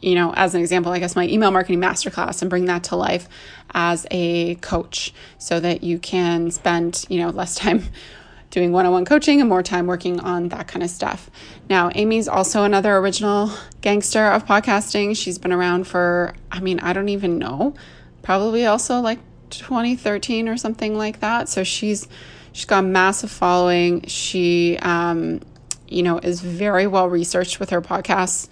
you 0.04 0.14
know, 0.14 0.34
as 0.36 0.54
an 0.54 0.60
example, 0.60 0.92
I 0.92 0.98
guess 0.98 1.16
my 1.16 1.26
email 1.26 1.50
marketing 1.50 1.80
masterclass 1.80 2.42
and 2.42 2.50
bring 2.50 2.66
that 2.66 2.84
to 2.84 2.96
life 2.96 3.26
as 3.72 4.06
a 4.10 4.56
coach 4.56 5.14
so 5.38 5.58
that 5.60 5.82
you 5.82 5.98
can 5.98 6.50
spend, 6.50 7.06
you 7.08 7.20
know, 7.20 7.30
less 7.30 7.54
time 7.54 7.84
doing 8.50 8.70
one 8.70 8.84
on 8.84 8.92
one 8.92 9.06
coaching 9.06 9.40
and 9.40 9.48
more 9.48 9.62
time 9.62 9.86
working 9.86 10.20
on 10.20 10.50
that 10.50 10.68
kind 10.68 10.82
of 10.82 10.90
stuff. 10.90 11.30
Now, 11.70 11.90
Amy's 11.94 12.28
also 12.28 12.64
another 12.64 12.94
original 12.98 13.50
gangster 13.80 14.26
of 14.26 14.44
podcasting. 14.44 15.16
She's 15.16 15.38
been 15.38 15.52
around 15.52 15.86
for, 15.86 16.34
I 16.52 16.60
mean, 16.60 16.80
I 16.80 16.92
don't 16.92 17.08
even 17.08 17.38
know, 17.38 17.74
probably 18.22 18.66
also 18.66 19.00
like 19.00 19.20
2013 19.58 20.48
or 20.48 20.56
something 20.56 20.96
like 20.96 21.20
that. 21.20 21.48
So 21.48 21.64
she's 21.64 22.08
she's 22.52 22.64
got 22.64 22.80
a 22.80 22.86
massive 22.86 23.30
following. 23.30 24.06
She 24.06 24.78
um, 24.82 25.40
you 25.88 26.02
know, 26.02 26.18
is 26.18 26.40
very 26.40 26.86
well 26.86 27.08
researched 27.08 27.60
with 27.60 27.70
her 27.70 27.80
podcasts. 27.80 28.48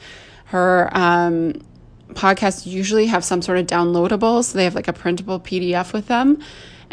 Her 0.46 0.90
um, 0.92 1.54
podcasts 2.10 2.66
usually 2.66 3.06
have 3.06 3.24
some 3.24 3.42
sort 3.42 3.58
of 3.58 3.66
downloadable, 3.66 4.44
so 4.44 4.56
they 4.56 4.64
have 4.64 4.74
like 4.74 4.88
a 4.88 4.92
printable 4.92 5.40
PDF 5.40 5.92
with 5.92 6.06
them. 6.06 6.42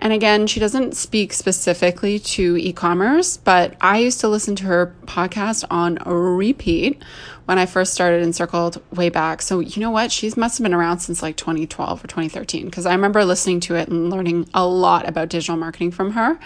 And 0.01 0.13
again, 0.13 0.47
she 0.47 0.61
doesn't 0.61 0.95
speak 0.95 1.33
specifically 1.33 2.19
to 2.19 2.57
e 2.57 2.71
commerce, 2.71 3.35
but 3.35 3.75
I 3.81 3.97
used 3.97 4.21
to 4.21 4.29
listen 4.29 4.55
to 4.57 4.63
her 4.63 4.95
podcast 5.05 5.65
on 5.69 5.95
repeat 6.05 7.03
when 7.45 7.59
I 7.59 7.65
first 7.65 7.93
started 7.93 8.23
Encircled 8.23 8.81
way 8.95 9.09
back. 9.09 9.41
So, 9.41 9.59
you 9.59 9.81
know 9.81 9.91
what? 9.91 10.11
She 10.11 10.31
must 10.37 10.57
have 10.57 10.63
been 10.63 10.73
around 10.73 10.99
since 10.99 11.21
like 11.21 11.35
2012 11.35 12.03
or 12.03 12.07
2013 12.07 12.65
because 12.65 12.85
I 12.85 12.93
remember 12.93 13.25
listening 13.25 13.59
to 13.61 13.75
it 13.75 13.89
and 13.89 14.09
learning 14.09 14.49
a 14.53 14.65
lot 14.65 15.07
about 15.07 15.27
digital 15.27 15.57
marketing 15.57 15.91
from 15.91 16.11
her. 16.11 16.39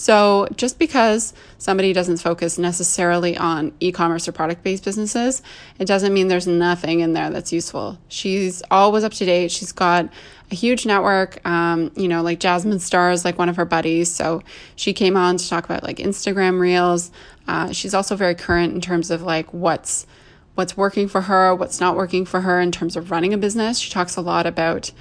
So, 0.00 0.48
just 0.56 0.78
because 0.78 1.34
somebody 1.58 1.92
doesn't 1.92 2.22
focus 2.22 2.56
necessarily 2.56 3.36
on 3.36 3.74
e 3.80 3.92
commerce 3.92 4.26
or 4.26 4.32
product 4.32 4.62
based 4.62 4.82
businesses, 4.82 5.42
it 5.78 5.84
doesn't 5.84 6.14
mean 6.14 6.28
there's 6.28 6.46
nothing 6.46 7.00
in 7.00 7.12
there 7.12 7.28
that's 7.28 7.52
useful. 7.52 7.98
She's 8.08 8.62
always 8.70 9.04
up 9.04 9.12
to 9.12 9.26
date. 9.26 9.50
She's 9.52 9.72
got 9.72 10.08
a 10.50 10.54
huge 10.54 10.86
network, 10.86 11.46
um, 11.46 11.92
you 11.96 12.08
know, 12.08 12.22
like 12.22 12.40
Jasmine 12.40 12.78
Stars, 12.78 13.18
is 13.18 13.24
like 13.26 13.36
one 13.36 13.50
of 13.50 13.56
her 13.56 13.66
buddies. 13.66 14.10
So, 14.10 14.42
she 14.74 14.94
came 14.94 15.18
on 15.18 15.36
to 15.36 15.46
talk 15.46 15.66
about 15.66 15.82
like 15.82 15.98
Instagram 15.98 16.58
Reels. 16.58 17.10
Uh, 17.46 17.70
she's 17.70 17.92
also 17.92 18.16
very 18.16 18.34
current 18.34 18.72
in 18.72 18.80
terms 18.80 19.10
of 19.10 19.20
like 19.20 19.52
what's 19.52 20.06
what's 20.54 20.78
working 20.78 21.08
for 21.08 21.20
her, 21.20 21.54
what's 21.54 21.78
not 21.78 21.94
working 21.94 22.24
for 22.24 22.40
her 22.40 22.58
in 22.58 22.72
terms 22.72 22.96
of 22.96 23.10
running 23.10 23.34
a 23.34 23.38
business. 23.38 23.78
She 23.78 23.90
talks 23.90 24.16
a 24.16 24.22
lot 24.22 24.46
about 24.46 24.92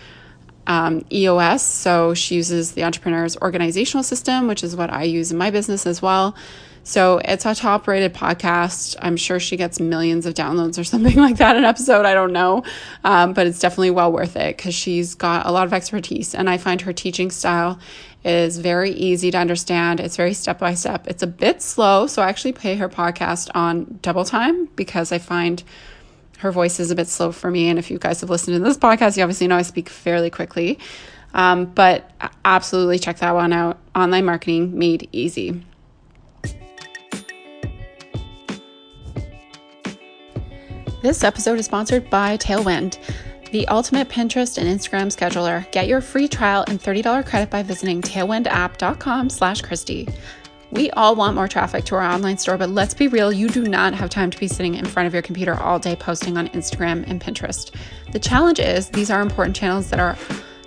um, 0.67 1.05
EOS. 1.11 1.63
So 1.63 2.13
she 2.13 2.35
uses 2.35 2.73
the 2.73 2.83
entrepreneur's 2.83 3.37
organizational 3.37 4.03
system, 4.03 4.47
which 4.47 4.63
is 4.63 4.75
what 4.75 4.91
I 4.91 5.03
use 5.03 5.31
in 5.31 5.37
my 5.37 5.51
business 5.51 5.85
as 5.85 6.01
well. 6.01 6.35
So 6.83 7.19
it's 7.23 7.45
a 7.45 7.53
top 7.53 7.87
rated 7.87 8.13
podcast. 8.13 8.95
I'm 8.99 9.17
sure 9.17 9.39
she 9.39 9.57
gets 9.57 9.79
millions 9.79 10.25
of 10.25 10.33
downloads 10.33 10.79
or 10.79 10.83
something 10.93 11.15
like 11.15 11.37
that 11.37 11.55
an 11.55 11.63
episode. 11.63 12.05
I 12.05 12.13
don't 12.13 12.33
know. 12.33 12.63
Um, 13.03 13.33
but 13.33 13.47
it's 13.47 13.59
definitely 13.59 13.91
well 13.91 14.11
worth 14.11 14.35
it 14.35 14.57
because 14.57 14.73
she's 14.73 15.15
got 15.15 15.45
a 15.45 15.51
lot 15.51 15.67
of 15.67 15.73
expertise. 15.73 16.33
And 16.33 16.49
I 16.49 16.57
find 16.57 16.81
her 16.81 16.93
teaching 16.93 17.31
style 17.31 17.79
is 18.23 18.57
very 18.57 18.91
easy 18.91 19.31
to 19.31 19.37
understand. 19.37 19.99
It's 19.99 20.17
very 20.17 20.33
step 20.33 20.59
by 20.59 20.73
step. 20.73 21.07
It's 21.07 21.23
a 21.23 21.27
bit 21.27 21.61
slow. 21.61 22.07
So 22.07 22.21
I 22.21 22.29
actually 22.29 22.53
pay 22.53 22.75
her 22.75 22.89
podcast 22.89 23.49
on 23.55 23.99
double 24.01 24.25
time 24.25 24.65
because 24.75 25.11
I 25.11 25.19
find 25.19 25.63
her 26.39 26.51
voice 26.51 26.79
is 26.79 26.89
a 26.89 26.95
bit 26.95 27.07
slow 27.07 27.31
for 27.31 27.51
me. 27.51 27.69
And 27.69 27.77
if 27.77 27.91
you 27.91 27.99
guys 27.99 28.21
have 28.21 28.29
listened 28.29 28.55
to 28.55 28.63
this 28.63 28.77
podcast, 28.77 29.17
you 29.17 29.23
obviously 29.23 29.47
know 29.47 29.57
I 29.57 29.61
speak 29.61 29.89
fairly 29.89 30.29
quickly. 30.29 30.79
Um, 31.33 31.65
but 31.65 32.09
absolutely 32.45 32.97
check 32.97 33.17
that 33.19 33.35
one 33.35 33.53
out. 33.53 33.77
Online 33.93 34.25
marketing 34.25 34.77
made 34.77 35.09
easy. 35.11 35.63
This 41.01 41.23
episode 41.23 41.59
is 41.59 41.65
sponsored 41.65 42.09
by 42.09 42.37
Tailwind, 42.37 42.97
the 43.51 43.67
ultimate 43.67 44.09
Pinterest 44.09 44.57
and 44.57 44.67
Instagram 44.67 45.07
scheduler. 45.07 45.69
Get 45.71 45.87
your 45.87 46.01
free 46.01 46.27
trial 46.27 46.65
and 46.67 46.81
$30 46.81 47.25
credit 47.25 47.49
by 47.49 47.63
visiting 47.63 48.01
tailwindapp.com 48.01 49.29
slash 49.29 49.61
Kristi. 49.61 50.13
We 50.71 50.91
all 50.91 51.15
want 51.15 51.35
more 51.35 51.47
traffic 51.47 51.85
to 51.85 51.95
our 51.95 52.03
online 52.03 52.37
store, 52.37 52.57
but 52.57 52.69
let's 52.69 52.93
be 52.93 53.07
real, 53.07 53.31
you 53.31 53.49
do 53.49 53.63
not 53.63 53.95
have 53.95 54.09
time 54.11 54.29
to 54.29 54.37
be 54.37 54.47
sitting 54.47 54.75
in 54.75 54.85
front 54.85 55.07
of 55.07 55.13
your 55.13 55.23
computer 55.23 55.59
all 55.59 55.79
day 55.79 55.95
posting 55.95 56.37
on 56.37 56.47
Instagram 56.49 57.03
and 57.07 57.19
Pinterest. 57.19 57.71
The 58.11 58.19
challenge 58.19 58.59
is 58.59 58.89
these 58.89 59.09
are 59.09 59.21
important 59.21 59.55
channels 59.55 59.89
that 59.89 59.99
our 59.99 60.15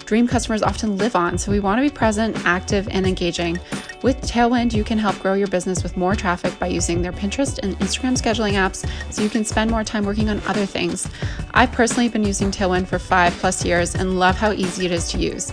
dream 0.04 0.26
customers 0.26 0.62
often 0.62 0.98
live 0.98 1.14
on, 1.14 1.38
so 1.38 1.52
we 1.52 1.60
want 1.60 1.78
to 1.78 1.82
be 1.82 1.94
present, 1.94 2.36
active, 2.44 2.88
and 2.90 3.06
engaging. 3.06 3.60
With 4.02 4.20
Tailwind, 4.22 4.74
you 4.74 4.82
can 4.82 4.98
help 4.98 5.18
grow 5.20 5.34
your 5.34 5.46
business 5.46 5.84
with 5.84 5.96
more 5.96 6.16
traffic 6.16 6.58
by 6.58 6.66
using 6.66 7.00
their 7.00 7.12
Pinterest 7.12 7.60
and 7.62 7.78
Instagram 7.78 8.20
scheduling 8.20 8.54
apps 8.54 8.84
so 9.12 9.22
you 9.22 9.30
can 9.30 9.44
spend 9.44 9.70
more 9.70 9.84
time 9.84 10.04
working 10.04 10.28
on 10.28 10.42
other 10.48 10.66
things. 10.66 11.08
I've 11.54 11.70
personally 11.70 12.08
been 12.08 12.24
using 12.24 12.50
Tailwind 12.50 12.88
for 12.88 12.98
five 12.98 13.32
plus 13.34 13.64
years 13.64 13.94
and 13.94 14.18
love 14.18 14.36
how 14.36 14.50
easy 14.50 14.84
it 14.84 14.92
is 14.92 15.08
to 15.12 15.18
use. 15.18 15.52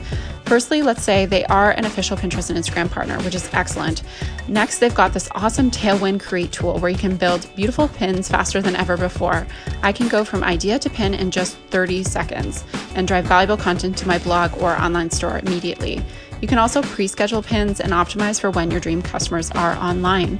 Firstly, 0.50 0.82
let's 0.82 1.04
say 1.04 1.28
they 1.28 1.46
are 1.46 1.74
an 1.74 1.86
official 1.86 2.18
Pinterest 2.18 2.50
and 2.50 2.58
Instagram 2.58 2.90
partner, 2.90 3.22
which 3.22 3.36
is 3.36 3.48
excellent. 3.54 4.02
Next, 4.48 4.80
they've 4.80 4.96
got 4.96 5.14
this 5.14 5.30
awesome 5.36 5.70
Tailwind 5.70 6.22
Create 6.22 6.52
tool 6.52 6.80
where 6.80 6.90
you 6.90 6.98
can 6.98 7.18
build 7.18 7.48
beautiful 7.56 7.88
pins 7.88 8.28
faster 8.28 8.60
than 8.60 8.76
ever 8.76 8.98
before. 8.98 9.46
I 9.84 9.92
can 9.92 10.08
go 10.08 10.26
from 10.26 10.44
idea 10.44 10.80
to 10.80 10.90
pin 10.90 11.14
in 11.14 11.30
just 11.30 11.56
30 11.70 12.04
seconds 12.04 12.64
and 12.96 13.08
drive 13.08 13.26
valuable 13.26 13.58
content 13.58 13.96
to 14.00 14.08
my 14.08 14.18
blog 14.18 14.58
or 14.58 14.76
online 14.76 15.12
store 15.12 15.38
immediately. 15.38 16.04
You 16.42 16.48
can 16.48 16.58
also 16.58 16.82
pre 16.82 17.08
schedule 17.08 17.42
pins 17.42 17.80
and 17.80 17.92
optimize 17.92 18.40
for 18.40 18.52
when 18.52 18.72
your 18.72 18.80
dream 18.80 19.02
customers 19.02 19.52
are 19.52 19.76
online. 19.76 20.40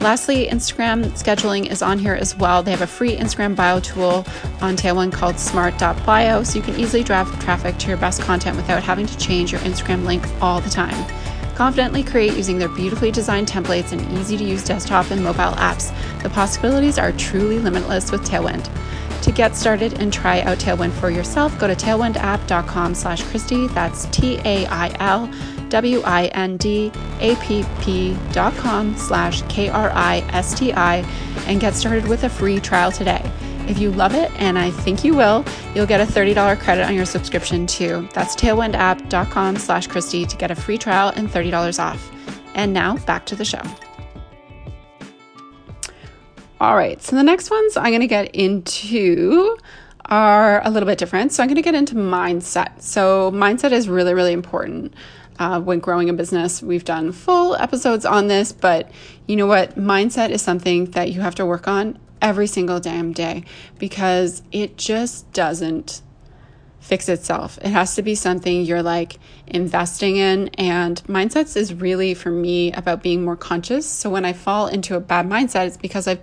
Lastly, 0.00 0.46
Instagram 0.46 1.06
scheduling 1.12 1.70
is 1.70 1.82
on 1.82 1.98
here 1.98 2.14
as 2.14 2.36
well. 2.36 2.62
They 2.62 2.70
have 2.70 2.82
a 2.82 2.86
free 2.86 3.16
Instagram 3.16 3.56
bio 3.56 3.80
tool 3.80 4.24
on 4.60 4.76
Tailwind 4.76 5.12
called 5.12 5.38
smart.bio, 5.38 6.44
so 6.44 6.56
you 6.56 6.62
can 6.62 6.78
easily 6.78 7.02
drive 7.02 7.26
traffic 7.40 7.78
to 7.78 7.88
your 7.88 7.96
best 7.96 8.22
content 8.22 8.56
without 8.56 8.82
having 8.82 9.06
to 9.06 9.18
change 9.18 9.50
your 9.50 9.60
Instagram 9.62 10.04
link 10.04 10.24
all 10.40 10.60
the 10.60 10.70
time. 10.70 11.04
Confidently 11.56 12.04
create 12.04 12.36
using 12.36 12.58
their 12.58 12.68
beautifully 12.68 13.10
designed 13.10 13.48
templates 13.48 13.90
and 13.90 14.00
easy 14.16 14.36
to 14.36 14.44
use 14.44 14.62
desktop 14.62 15.10
and 15.10 15.24
mobile 15.24 15.56
apps. 15.56 15.92
The 16.22 16.30
possibilities 16.30 16.98
are 16.98 17.10
truly 17.10 17.58
limitless 17.58 18.12
with 18.12 18.22
Tailwind. 18.22 18.70
To 19.28 19.34
get 19.34 19.54
started 19.54 20.00
and 20.00 20.10
try 20.10 20.40
out 20.40 20.56
Tailwind 20.56 20.92
for 20.92 21.10
yourself, 21.10 21.58
go 21.58 21.66
to 21.66 21.74
tailwindapp.com 21.74 22.94
slash 22.94 23.22
Kristi. 23.24 23.70
That's 23.74 24.06
T-A-I-L 24.06 25.30
W-I-N-D-A-P-P 25.68 26.88
dot 28.32 28.54
com 28.54 28.96
slash 28.96 29.42
K-R-I-S-T-I 29.50 30.96
and 31.46 31.60
get 31.60 31.74
started 31.74 32.08
with 32.08 32.24
a 32.24 32.30
free 32.30 32.58
trial 32.58 32.90
today. 32.90 33.30
If 33.66 33.78
you 33.78 33.90
love 33.90 34.14
it, 34.14 34.32
and 34.40 34.58
I 34.58 34.70
think 34.70 35.04
you 35.04 35.14
will, 35.14 35.44
you'll 35.74 35.84
get 35.84 36.00
a 36.00 36.10
$30 36.10 36.58
credit 36.58 36.86
on 36.86 36.94
your 36.94 37.04
subscription 37.04 37.66
too. 37.66 38.08
That's 38.14 38.34
tailwindapp.com 38.34 39.58
slash 39.58 39.88
Kristi 39.88 40.26
to 40.26 40.36
get 40.38 40.50
a 40.50 40.54
free 40.54 40.78
trial 40.78 41.12
and 41.14 41.28
$30 41.28 41.78
off. 41.78 42.10
And 42.54 42.72
now 42.72 42.96
back 43.04 43.26
to 43.26 43.36
the 43.36 43.44
show. 43.44 43.60
All 46.60 46.74
right, 46.74 47.00
so 47.00 47.14
the 47.14 47.22
next 47.22 47.52
ones 47.52 47.76
I'm 47.76 47.90
going 47.90 48.00
to 48.00 48.08
get 48.08 48.34
into 48.34 49.56
are 50.06 50.60
a 50.66 50.70
little 50.70 50.88
bit 50.88 50.98
different. 50.98 51.30
So 51.30 51.42
I'm 51.42 51.48
going 51.48 51.54
to 51.54 51.62
get 51.62 51.76
into 51.76 51.94
mindset. 51.94 52.82
So, 52.82 53.30
mindset 53.30 53.70
is 53.70 53.88
really, 53.88 54.12
really 54.12 54.32
important 54.32 54.94
uh, 55.38 55.60
when 55.60 55.78
growing 55.78 56.08
a 56.08 56.12
business. 56.12 56.60
We've 56.60 56.84
done 56.84 57.12
full 57.12 57.54
episodes 57.56 58.04
on 58.04 58.26
this, 58.26 58.50
but 58.50 58.90
you 59.28 59.36
know 59.36 59.46
what? 59.46 59.76
Mindset 59.76 60.30
is 60.30 60.42
something 60.42 60.86
that 60.92 61.12
you 61.12 61.20
have 61.20 61.36
to 61.36 61.46
work 61.46 61.68
on 61.68 61.96
every 62.20 62.48
single 62.48 62.80
damn 62.80 63.12
day 63.12 63.44
because 63.78 64.42
it 64.50 64.76
just 64.76 65.32
doesn't 65.32 66.02
fix 66.80 67.08
itself. 67.08 67.58
It 67.62 67.70
has 67.70 67.94
to 67.96 68.02
be 68.02 68.14
something 68.14 68.62
you're 68.62 68.82
like 68.82 69.18
investing 69.46 70.16
in. 70.16 70.48
And 70.54 71.02
mindsets 71.04 71.56
is 71.56 71.74
really 71.74 72.14
for 72.14 72.30
me 72.30 72.72
about 72.72 73.02
being 73.02 73.24
more 73.24 73.36
conscious. 73.36 73.88
So 73.88 74.10
when 74.10 74.24
I 74.24 74.32
fall 74.32 74.66
into 74.68 74.96
a 74.96 75.00
bad 75.00 75.28
mindset, 75.28 75.66
it's 75.66 75.76
because 75.76 76.08
I've 76.08 76.20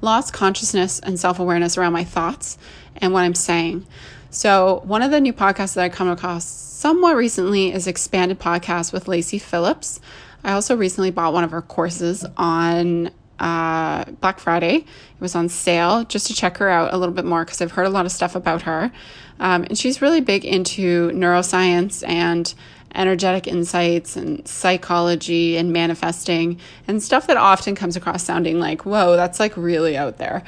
lost 0.00 0.32
consciousness 0.32 1.00
and 1.00 1.18
self 1.18 1.38
awareness 1.38 1.78
around 1.78 1.92
my 1.92 2.04
thoughts 2.04 2.58
and 2.96 3.12
what 3.12 3.22
I'm 3.22 3.34
saying. 3.34 3.86
So, 4.30 4.82
one 4.84 5.02
of 5.02 5.12
the 5.12 5.20
new 5.20 5.32
podcasts 5.32 5.74
that 5.74 5.84
I 5.84 5.88
come 5.88 6.08
across 6.08 6.44
somewhat 6.44 7.16
recently 7.16 7.72
is 7.72 7.86
Expanded 7.86 8.38
Podcast 8.40 8.92
with 8.92 9.06
Lacy 9.08 9.38
Phillips. 9.38 10.00
I 10.42 10.52
also 10.52 10.76
recently 10.76 11.10
bought 11.10 11.32
one 11.32 11.44
of 11.44 11.52
her 11.52 11.62
courses 11.62 12.26
on 12.36 13.10
uh, 13.38 14.04
Black 14.20 14.38
Friday. 14.38 14.76
It 14.76 15.20
was 15.20 15.34
on 15.34 15.48
sale 15.48 16.04
just 16.04 16.26
to 16.28 16.34
check 16.34 16.58
her 16.58 16.68
out 16.68 16.92
a 16.92 16.98
little 16.98 17.14
bit 17.14 17.24
more 17.24 17.44
because 17.44 17.60
I've 17.60 17.72
heard 17.72 17.86
a 17.86 17.90
lot 17.90 18.06
of 18.06 18.12
stuff 18.12 18.34
about 18.34 18.62
her. 18.62 18.92
Um, 19.40 19.64
and 19.64 19.76
she's 19.76 20.00
really 20.00 20.20
big 20.20 20.44
into 20.44 21.10
neuroscience 21.10 22.06
and 22.06 22.54
energetic 22.94 23.48
insights 23.48 24.16
and 24.16 24.46
psychology 24.46 25.56
and 25.56 25.72
manifesting 25.72 26.60
and 26.86 27.02
stuff 27.02 27.26
that 27.26 27.36
often 27.36 27.74
comes 27.74 27.96
across 27.96 28.22
sounding 28.22 28.60
like, 28.60 28.86
whoa, 28.86 29.16
that's 29.16 29.40
like 29.40 29.56
really 29.56 29.96
out 29.96 30.18
there. 30.18 30.44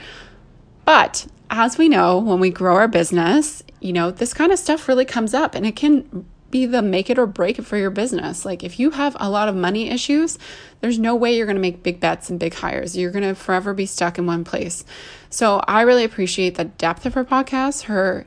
But 0.84 1.26
as 1.50 1.76
we 1.76 1.88
know, 1.88 2.18
when 2.18 2.38
we 2.38 2.50
grow 2.50 2.76
our 2.76 2.88
business, 2.88 3.62
you 3.80 3.92
know, 3.92 4.10
this 4.10 4.32
kind 4.32 4.52
of 4.52 4.58
stuff 4.58 4.88
really 4.88 5.04
comes 5.04 5.34
up 5.34 5.54
and 5.54 5.66
it 5.66 5.74
can 5.74 6.24
be 6.56 6.64
the 6.64 6.80
make 6.80 7.10
it 7.10 7.18
or 7.18 7.26
break 7.26 7.58
it 7.58 7.66
for 7.66 7.76
your 7.76 7.90
business. 7.90 8.46
Like 8.46 8.64
if 8.64 8.80
you 8.80 8.90
have 8.92 9.14
a 9.20 9.28
lot 9.28 9.48
of 9.48 9.54
money 9.54 9.90
issues, 9.90 10.38
there's 10.80 10.98
no 10.98 11.14
way 11.14 11.36
you're 11.36 11.46
going 11.46 11.56
to 11.56 11.60
make 11.60 11.82
big 11.82 12.00
bets 12.00 12.30
and 12.30 12.40
big 12.40 12.54
hires. 12.54 12.96
You're 12.96 13.10
going 13.10 13.24
to 13.24 13.34
forever 13.34 13.74
be 13.74 13.84
stuck 13.84 14.16
in 14.16 14.24
one 14.24 14.42
place. 14.42 14.84
So 15.28 15.62
I 15.68 15.82
really 15.82 16.04
appreciate 16.04 16.54
the 16.54 16.64
depth 16.64 17.04
of 17.04 17.12
her 17.12 17.26
podcast. 17.26 17.82
Her 17.82 18.26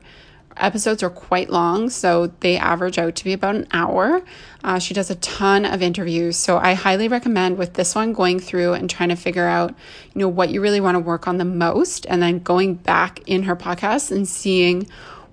episodes 0.56 1.02
are 1.02 1.10
quite 1.10 1.50
long, 1.50 1.90
so 1.90 2.28
they 2.40 2.56
average 2.56 2.98
out 2.98 3.16
to 3.16 3.24
be 3.24 3.32
about 3.32 3.56
an 3.56 3.66
hour. 3.72 4.22
Uh, 4.62 4.78
she 4.78 4.94
does 4.94 5.10
a 5.10 5.16
ton 5.16 5.64
of 5.64 5.82
interviews, 5.82 6.36
so 6.36 6.58
I 6.58 6.74
highly 6.74 7.08
recommend 7.08 7.58
with 7.58 7.74
this 7.74 7.94
one 7.94 8.12
going 8.12 8.38
through 8.38 8.74
and 8.74 8.88
trying 8.88 9.08
to 9.08 9.16
figure 9.16 9.46
out, 9.46 9.70
you 10.14 10.20
know, 10.20 10.28
what 10.28 10.50
you 10.50 10.60
really 10.60 10.80
want 10.80 10.94
to 10.96 11.00
work 11.00 11.26
on 11.26 11.38
the 11.38 11.44
most, 11.44 12.04
and 12.06 12.22
then 12.22 12.40
going 12.40 12.74
back 12.74 13.20
in 13.26 13.44
her 13.44 13.56
podcast 13.56 14.12
and 14.12 14.28
seeing 14.28 14.86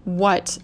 what 0.06 0.58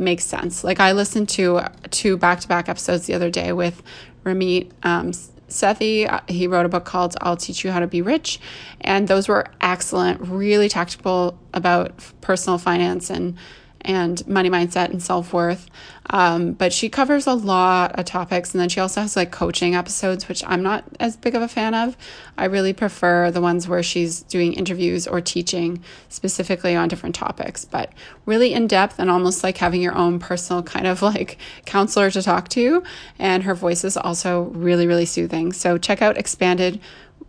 makes 0.00 0.24
sense. 0.24 0.64
Like 0.64 0.80
I 0.80 0.92
listened 0.92 1.28
to 1.30 1.62
two 1.90 2.16
back 2.16 2.40
to 2.40 2.48
back 2.48 2.68
episodes 2.68 3.06
the 3.06 3.14
other 3.14 3.30
day 3.30 3.52
with 3.52 3.82
Ramit 4.24 4.70
um, 4.82 5.12
Sethi. 5.48 6.10
Uh, 6.10 6.20
he 6.28 6.46
wrote 6.46 6.66
a 6.66 6.68
book 6.68 6.84
called 6.84 7.16
I'll 7.20 7.36
Teach 7.36 7.64
You 7.64 7.70
How 7.70 7.80
to 7.80 7.86
Be 7.86 8.02
Rich. 8.02 8.40
And 8.80 9.08
those 9.08 9.28
were 9.28 9.46
excellent, 9.60 10.20
really 10.22 10.68
tactical 10.68 11.38
about 11.52 11.92
personal 12.20 12.58
finance 12.58 13.10
and 13.10 13.36
and 13.82 14.26
money 14.26 14.50
mindset 14.50 14.90
and 14.90 15.02
self 15.02 15.32
worth. 15.32 15.68
Um, 16.12 16.52
but 16.52 16.72
she 16.72 16.88
covers 16.88 17.26
a 17.26 17.34
lot 17.34 17.98
of 17.98 18.04
topics. 18.04 18.52
And 18.52 18.60
then 18.60 18.68
she 18.68 18.80
also 18.80 19.00
has 19.00 19.16
like 19.16 19.30
coaching 19.30 19.74
episodes, 19.74 20.28
which 20.28 20.42
I'm 20.44 20.62
not 20.62 20.84
as 20.98 21.16
big 21.16 21.34
of 21.34 21.42
a 21.42 21.48
fan 21.48 21.72
of. 21.72 21.96
I 22.36 22.46
really 22.46 22.72
prefer 22.72 23.30
the 23.30 23.40
ones 23.40 23.68
where 23.68 23.82
she's 23.82 24.22
doing 24.22 24.52
interviews 24.52 25.06
or 25.06 25.20
teaching 25.20 25.82
specifically 26.08 26.74
on 26.74 26.88
different 26.88 27.14
topics, 27.14 27.64
but 27.64 27.92
really 28.26 28.52
in 28.52 28.66
depth 28.66 28.98
and 28.98 29.10
almost 29.10 29.44
like 29.44 29.58
having 29.58 29.82
your 29.82 29.94
own 29.94 30.18
personal 30.18 30.62
kind 30.62 30.86
of 30.86 31.00
like 31.00 31.38
counselor 31.64 32.10
to 32.10 32.22
talk 32.22 32.48
to. 32.48 32.82
And 33.18 33.44
her 33.44 33.54
voice 33.54 33.84
is 33.84 33.96
also 33.96 34.42
really, 34.42 34.86
really 34.86 35.06
soothing. 35.06 35.52
So 35.52 35.78
check 35.78 36.02
out 36.02 36.18
Expanded 36.18 36.80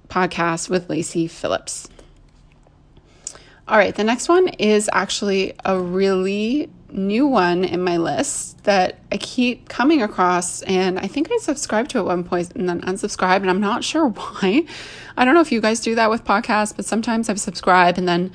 Podcast 0.08 0.70
with 0.70 0.90
Lacy 0.90 1.28
Phillips. 1.28 1.88
All 3.72 3.78
right, 3.78 3.96
the 3.96 4.04
next 4.04 4.28
one 4.28 4.50
is 4.50 4.90
actually 4.92 5.54
a 5.64 5.80
really 5.80 6.70
new 6.92 7.26
one 7.26 7.64
in 7.64 7.82
my 7.82 7.96
list 7.96 8.62
that 8.66 9.00
I 9.14 9.16
keep 9.16 9.70
coming 9.70 10.02
across. 10.02 10.62
And 10.64 11.00
I 11.00 11.08
think 11.08 11.32
I 11.32 11.38
subscribed 11.38 11.92
to 11.92 12.00
at 12.00 12.04
one 12.04 12.26
point 12.26 12.54
and 12.54 12.68
then 12.68 12.82
unsubscribed, 12.82 13.38
and 13.38 13.50
I'm 13.50 13.62
not 13.62 13.86
sure 13.86 14.08
why. 14.10 14.66
I 15.16 15.24
don't 15.24 15.34
know 15.36 15.40
if 15.40 15.54
you 15.54 15.62
guys 15.62 15.80
do 15.80 15.96
that 15.96 16.10
with 16.10 16.26
podcasts, 16.26 16.76
but 16.76 16.84
sometimes 16.84 17.30
I've 17.30 17.40
subscribed 17.40 17.98
and 17.98 18.10
then 18.10 18.34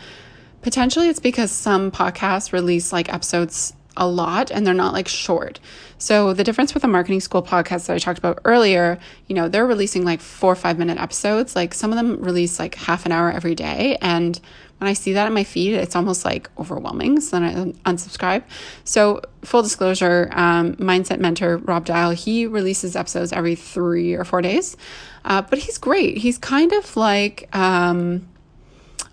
potentially 0.63 1.11
it's 1.11 1.21
because 1.21 1.53
some 1.53 1.91
podcasts 1.91 2.55
release 2.55 2.91
like 2.91 3.13
episodes 3.13 3.75
a 3.97 4.07
lot 4.07 4.51
and 4.51 4.67
they're 4.67 4.75
not 4.75 4.93
like 4.93 5.09
short. 5.09 5.61
So 5.99 6.35
the 6.35 6.45
difference 6.45 6.75
with 6.75 6.83
the 6.83 6.89
marketing 6.89 7.21
school 7.21 7.43
podcast 7.43 7.87
that 7.87 7.95
I 7.95 7.99
talked 7.99 8.19
about 8.19 8.41
earlier, 8.45 8.99
you 9.29 9.35
know, 9.35 9.49
they're 9.49 9.67
releasing 9.67 10.05
like 10.05 10.21
four 10.21 10.53
or 10.53 10.57
five 10.57 10.79
minute 10.79 10.99
episodes. 10.99 11.57
Like 11.57 11.73
some 11.73 11.91
of 11.91 11.97
them 11.97 12.23
release 12.23 12.59
like 12.59 12.75
half 12.75 13.07
an 13.07 13.13
hour 13.13 13.31
every 13.31 13.55
day. 13.55 13.97
And 14.03 14.39
when 14.79 14.89
I 14.89 14.93
see 14.93 15.15
that 15.15 15.27
in 15.27 15.33
my 15.33 15.45
feed, 15.45 15.73
it's 15.73 15.97
almost 15.97 16.25
like 16.25 16.51
overwhelming. 16.59 17.21
So 17.21 17.39
then 17.39 17.75
I 17.85 17.91
unsubscribe. 17.91 18.43
So, 18.85 19.23
full 19.43 19.63
disclosure 19.63 20.29
um, 20.33 20.77
Mindset 20.77 21.19
Mentor 21.19 21.57
Rob 21.59 21.87
Dial, 21.87 22.11
he 22.11 22.47
releases 22.47 22.95
episodes 22.95 23.33
every 23.33 23.55
three 23.55 24.15
or 24.15 24.25
four 24.25 24.43
days. 24.43 24.77
Uh, 25.25 25.41
but 25.41 25.59
he's 25.59 25.79
great. 25.79 26.19
He's 26.19 26.37
kind 26.37 26.73
of 26.73 26.95
like 26.95 27.49
um, 27.57 28.29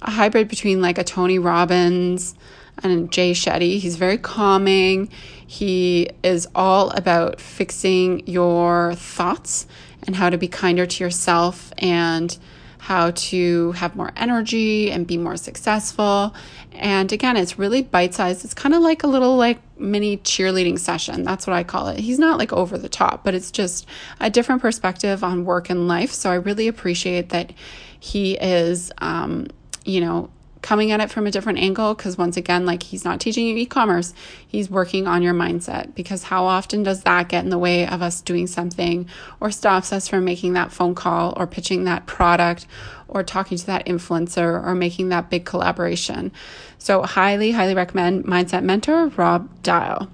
a 0.01 0.11
hybrid 0.11 0.49
between 0.49 0.81
like 0.81 0.97
a 0.97 1.03
Tony 1.03 1.39
Robbins 1.39 2.35
and 2.81 3.11
Jay 3.11 3.31
Shetty. 3.31 3.79
He's 3.79 3.95
very 3.95 4.17
calming. 4.17 5.09
He 5.45 6.09
is 6.23 6.47
all 6.55 6.89
about 6.91 7.39
fixing 7.39 8.25
your 8.27 8.95
thoughts 8.95 9.67
and 10.05 10.15
how 10.15 10.29
to 10.29 10.37
be 10.37 10.47
kinder 10.47 10.85
to 10.85 11.03
yourself 11.03 11.71
and 11.77 12.37
how 12.79 13.11
to 13.11 13.71
have 13.73 13.95
more 13.95 14.11
energy 14.17 14.91
and 14.91 15.07
be 15.07 15.17
more 15.17 15.37
successful. 15.37 16.35
And 16.73 17.13
again, 17.13 17.37
it's 17.37 17.57
really 17.57 17.81
bite 17.81 18.13
sized. 18.13 18.43
It's 18.43 18.53
kind 18.53 18.75
of 18.75 18.81
like 18.81 19.03
a 19.03 19.07
little 19.07 19.37
like 19.37 19.59
mini 19.79 20.17
cheerleading 20.17 20.77
session. 20.77 21.23
That's 21.23 21.47
what 21.47 21.55
I 21.55 21.63
call 21.63 21.87
it. 21.87 21.99
He's 21.99 22.19
not 22.19 22.37
like 22.37 22.51
over 22.51 22.77
the 22.77 22.89
top, 22.89 23.23
but 23.23 23.33
it's 23.35 23.51
just 23.51 23.85
a 24.19 24.29
different 24.29 24.61
perspective 24.61 25.23
on 25.23 25.45
work 25.45 25.69
and 25.69 25.87
life. 25.87 26.11
So 26.11 26.29
I 26.29 26.35
really 26.35 26.67
appreciate 26.67 27.29
that 27.29 27.53
he 28.01 28.33
is, 28.33 28.91
um, 28.97 29.47
you 29.85 30.01
know, 30.01 30.29
coming 30.63 30.91
at 30.91 30.99
it 30.99 31.11
from 31.11 31.27
a 31.27 31.31
different 31.31 31.59
angle 31.59 31.93
because 31.93 32.17
once 32.17 32.37
again 32.37 32.65
like 32.65 32.81
he's 32.81 33.05
not 33.05 33.19
teaching 33.19 33.45
you 33.45 33.55
e-commerce. 33.57 34.15
He's 34.47 34.71
working 34.71 35.05
on 35.05 35.21
your 35.21 35.33
mindset 35.33 35.93
because 35.93 36.23
how 36.23 36.45
often 36.45 36.81
does 36.81 37.03
that 37.03 37.29
get 37.29 37.43
in 37.43 37.51
the 37.51 37.59
way 37.59 37.85
of 37.85 38.01
us 38.01 38.21
doing 38.21 38.47
something 38.47 39.07
or 39.39 39.51
stops 39.51 39.93
us 39.93 40.07
from 40.07 40.25
making 40.25 40.53
that 40.53 40.71
phone 40.71 40.95
call 40.95 41.33
or 41.37 41.45
pitching 41.45 41.83
that 41.83 42.07
product 42.07 42.65
or 43.07 43.21
talking 43.23 43.57
to 43.57 43.65
that 43.67 43.85
influencer 43.85 44.65
or 44.65 44.73
making 44.73 45.09
that 45.09 45.29
big 45.29 45.45
collaboration? 45.45 46.31
So 46.79 47.03
highly 47.03 47.51
highly 47.51 47.75
recommend 47.75 48.23
mindset 48.23 48.63
mentor 48.63 49.07
rob 49.09 49.49
dial 49.61 50.09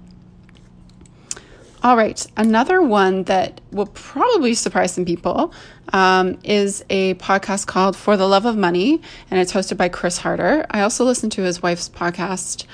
all 1.82 1.96
right, 1.96 2.26
another 2.36 2.82
one 2.82 3.24
that 3.24 3.60
will 3.70 3.86
probably 3.86 4.54
surprise 4.54 4.92
some 4.92 5.04
people 5.06 5.52
um, 5.92 6.38
is 6.44 6.84
a 6.90 7.14
podcast 7.14 7.66
called 7.66 7.96
For 7.96 8.16
the 8.16 8.26
Love 8.26 8.44
of 8.44 8.56
Money, 8.56 9.00
and 9.30 9.40
it's 9.40 9.52
hosted 9.52 9.78
by 9.78 9.88
Chris 9.88 10.18
Harder. 10.18 10.66
I 10.70 10.82
also 10.82 11.04
listen 11.04 11.30
to 11.30 11.42
his 11.42 11.62
wife's 11.62 11.88
podcast, 11.88 12.66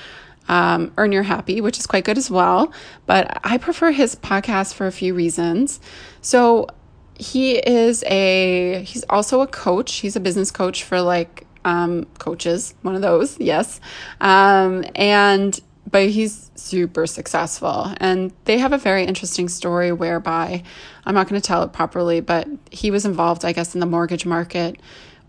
um, 0.49 0.91
Earn 0.97 1.13
Your 1.13 1.23
Happy, 1.23 1.61
which 1.61 1.79
is 1.79 1.87
quite 1.87 2.03
good 2.03 2.17
as 2.17 2.29
well, 2.29 2.73
but 3.05 3.39
I 3.45 3.57
prefer 3.57 3.91
his 3.91 4.15
podcast 4.15 4.73
for 4.73 4.87
a 4.87 4.91
few 4.91 5.13
reasons. 5.13 5.79
So 6.21 6.67
he 7.15 7.57
is 7.57 8.03
a, 8.07 8.83
he's 8.83 9.05
also 9.09 9.39
a 9.39 9.47
coach, 9.47 9.95
he's 9.95 10.17
a 10.17 10.19
business 10.19 10.51
coach 10.51 10.83
for 10.83 11.01
like 11.01 11.47
um, 11.63 12.05
coaches, 12.19 12.75
one 12.81 12.95
of 12.95 13.01
those, 13.01 13.39
yes. 13.39 13.79
Um, 14.19 14.83
and 14.95 15.57
but 15.89 16.09
he's 16.09 16.51
super 16.55 17.07
successful. 17.07 17.93
And 17.97 18.31
they 18.45 18.57
have 18.57 18.73
a 18.73 18.77
very 18.77 19.05
interesting 19.05 19.47
story 19.47 19.91
whereby 19.91 20.63
I'm 21.05 21.15
not 21.15 21.29
going 21.29 21.39
to 21.41 21.45
tell 21.45 21.63
it 21.63 21.73
properly, 21.73 22.19
but 22.19 22.47
he 22.71 22.91
was 22.91 23.05
involved, 23.05 23.45
I 23.45 23.53
guess, 23.53 23.73
in 23.73 23.79
the 23.79 23.85
mortgage 23.85 24.25
market 24.25 24.79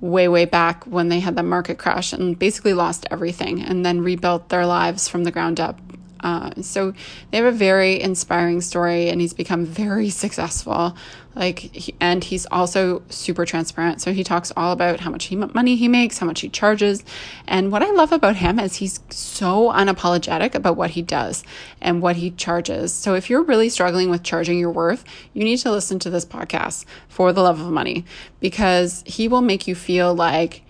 way, 0.01 0.29
way 0.29 0.45
back 0.45 0.85
when 0.85 1.09
they 1.09 1.21
had 1.21 1.37
the 1.37 1.43
market 1.43 1.79
crash 1.79 2.13
and 2.13 2.39
basically 2.39 2.75
lost 2.75 3.07
everything 3.11 3.63
and 3.63 3.85
then 3.87 4.01
rebuilt 4.01 4.49
their 4.49 4.67
lives 4.67 5.09
from 5.09 5.25
the 5.25 5.31
ground 5.31 5.61
up 5.61 5.81
uh, 6.21 6.51
so 6.61 6.93
they 7.31 7.39
have 7.39 7.47
a 7.47 7.57
very 7.57 8.01
inspiring 8.01 8.61
story, 8.61 9.09
and 9.09 9.21
he's 9.21 9.35
become 9.35 9.65
very 9.65 10.11
successful. 10.25 10.97
Like, 11.39 11.61
he, 11.61 11.95
and 12.01 12.25
he's 12.25 12.47
also 12.51 13.03
super 13.11 13.47
transparent. 13.47 14.01
So 14.01 14.13
he 14.13 14.25
talks 14.25 14.53
all 14.57 14.73
about 14.73 14.99
how 14.99 15.11
much 15.11 15.27
he, 15.27 15.37
money 15.37 15.77
he 15.77 15.87
makes, 15.87 16.19
how 16.19 16.27
much 16.27 16.41
he 16.41 16.49
charges, 16.49 17.05
and 17.47 17.71
what 17.71 17.81
I 17.81 17.91
love 17.93 18.11
about 18.11 18.37
him 18.37 18.59
is 18.59 18.77
he's 18.77 18.99
so 19.09 19.71
unapologetic 19.71 20.57
about 20.57 20.77
what 20.77 20.91
he 20.91 21.03
does 21.03 21.45
and 21.81 22.03
what 22.03 22.17
he 22.17 22.33
charges. 22.33 22.93
So 22.93 23.15
if 23.15 23.31
you're 23.31 23.45
really 23.45 23.69
struggling 23.69 24.11
with 24.11 24.25
charging 24.25 24.59
your 24.59 24.73
worth, 24.73 25.05
you 25.33 25.45
need 25.45 25.59
to 25.59 25.71
listen 25.71 26.01
to 26.01 26.11
this 26.11 26.27
podcast 26.27 26.85
for 27.09 27.33
the 27.33 27.43
love 27.43 27.61
of 27.61 27.71
money 27.71 28.05
because 28.41 29.05
he 29.07 29.29
will 29.29 29.41
make 29.41 29.69
you 29.69 29.77
feel 29.77 30.13
like 30.13 30.63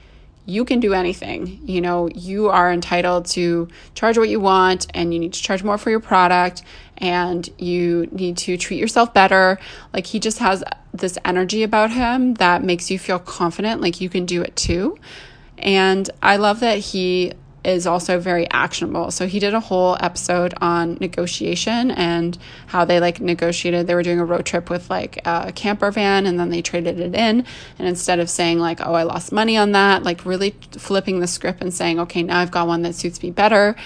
you 0.49 0.65
can 0.65 0.81
do 0.81 0.95
anything. 0.95 1.61
You 1.65 1.83
know, 1.83 2.09
you 2.09 2.49
are 2.49 2.73
entitled 2.73 3.27
to 3.27 3.69
charge 3.95 4.17
what 4.17 4.31
you 4.31 4.41
want 4.41 4.87
and 4.95 5.13
you 5.13 5.21
need 5.21 5.35
to 5.35 5.43
charge 5.43 5.63
more 5.63 5.77
for 5.77 5.91
your 5.91 6.01
product 6.01 6.63
and 6.99 7.49
you 7.59 8.09
need 8.13 8.37
to 8.39 8.57
treat 8.57 8.79
yourself 8.79 9.15
better. 9.15 9.59
Like 9.93 10.07
he 10.07 10.21
just 10.21 10.39
has 10.39 10.63
this 10.93 11.19
energy 11.25 11.63
about 11.63 11.91
him 11.91 12.35
that 12.35 12.63
makes 12.63 12.91
you 12.91 12.99
feel 12.99 13.19
confident 13.19 13.81
like 13.81 14.01
you 14.01 14.09
can 14.09 14.27
do 14.27 14.43
it 14.43 14.55
too. 14.57 14.99
And 15.57 16.09
I 16.23 16.37
love 16.37 16.61
that 16.61 16.79
he 16.79 17.33
is 17.65 17.87
also 17.87 18.19
very 18.19 18.49
actionable. 18.51 19.11
So 19.11 19.27
he 19.27 19.39
did 19.41 19.53
a 19.53 19.61
whole 19.61 19.97
episode 20.01 20.55
on 20.61 20.97
negotiation 21.01 21.91
and 21.91 22.39
how 22.67 22.85
they 22.85 23.01
like 23.01 23.21
negotiated. 23.21 23.87
They 23.87 23.95
were 23.95 24.03
doing 24.03 24.21
a 24.21 24.25
road 24.25 24.47
trip 24.47 24.71
with 24.71 24.89
like 24.89 25.21
a 25.25 25.53
camper 25.53 25.91
van 25.91 26.27
and 26.27 26.39
then 26.39 26.51
they 26.51 26.63
traded 26.63 27.01
it 27.01 27.15
in. 27.15 27.45
And 27.79 27.89
instead 27.89 28.21
of 28.21 28.31
saying 28.31 28.59
like, 28.59 28.81
oh, 28.81 28.95
I 28.95 29.03
lost 29.03 29.33
money 29.33 29.57
on 29.57 29.73
that, 29.73 30.03
like 30.03 30.25
really 30.25 30.55
flipping 30.73 31.21
the 31.21 31.27
script 31.27 31.61
and 31.61 31.75
saying, 31.75 32.01
okay, 32.01 32.23
now 32.23 32.39
I've 32.39 32.51
got 32.51 32.69
one 32.69 32.83
that 32.83 32.95
suits 32.95 33.23
me 33.23 33.31
better. 33.31 33.77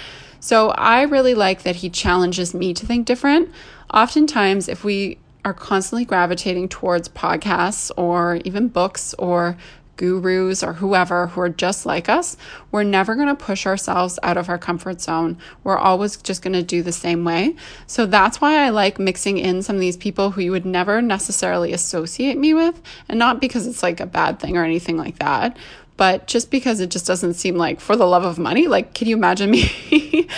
So 0.42 0.70
I 0.70 1.02
really 1.02 1.37
like 1.37 1.62
that 1.62 1.76
he 1.76 1.88
challenges 1.88 2.52
me 2.52 2.74
to 2.74 2.85
think 2.85 3.07
different. 3.07 3.48
Oftentimes, 3.94 4.68
if 4.68 4.83
we 4.83 5.18
are 5.44 5.55
constantly 5.55 6.05
gravitating 6.05 6.68
towards 6.68 7.09
podcasts 7.09 7.92
or 7.96 8.40
even 8.44 8.66
books 8.66 9.14
or 9.20 9.57
gurus 9.96 10.62
or 10.62 10.74
whoever 10.74 11.28
who 11.28 11.40
are 11.40 11.48
just 11.48 11.87
like 11.87 12.09
us, 12.09 12.37
we're 12.70 12.83
never 12.83 13.14
going 13.14 13.28
to 13.28 13.35
push 13.35 13.66
ourselves 13.66 14.18
out 14.22 14.37
of 14.37 14.48
our 14.48 14.59
comfort 14.59 15.00
zone. 15.00 15.38
We're 15.64 15.78
always 15.78 16.16
just 16.16 16.42
going 16.42 16.55
to 16.55 16.62
do 16.62 16.83
the 16.83 16.92
same 16.92 17.24
way. 17.24 17.57
So 17.87 18.07
that's 18.07 18.40
why 18.40 18.64
I 18.64 18.70
like 18.70 18.98
mixing 18.98 19.38
in 19.38 19.62
some 19.62 19.76
of 19.76 19.81
these 19.81 19.96
people 19.96 20.31
who 20.31 20.40
you 20.40 20.50
would 20.50 20.66
never 20.66 21.02
necessarily 21.02 21.72
associate 21.72 22.38
me 22.38 22.55
with. 22.55 22.81
And 23.09 23.18
not 23.18 23.40
because 23.40 23.66
it's 23.66 23.83
like 23.83 24.00
a 24.00 24.07
bad 24.07 24.40
thing 24.40 24.57
or 24.57 24.64
anything 24.64 24.96
like 24.96 25.18
that, 25.18 25.57
but 25.96 26.26
just 26.26 26.50
because 26.50 26.81
it 26.81 26.90
just 26.90 27.07
doesn't 27.07 27.35
seem 27.35 27.57
like 27.57 27.81
for 27.81 27.96
the 27.96 28.07
love 28.07 28.24
of 28.24 28.38
money. 28.38 28.66
Like, 28.66 28.94
can 28.94 29.09
you 29.09 29.16
imagine 29.16 29.50
me 29.50 29.62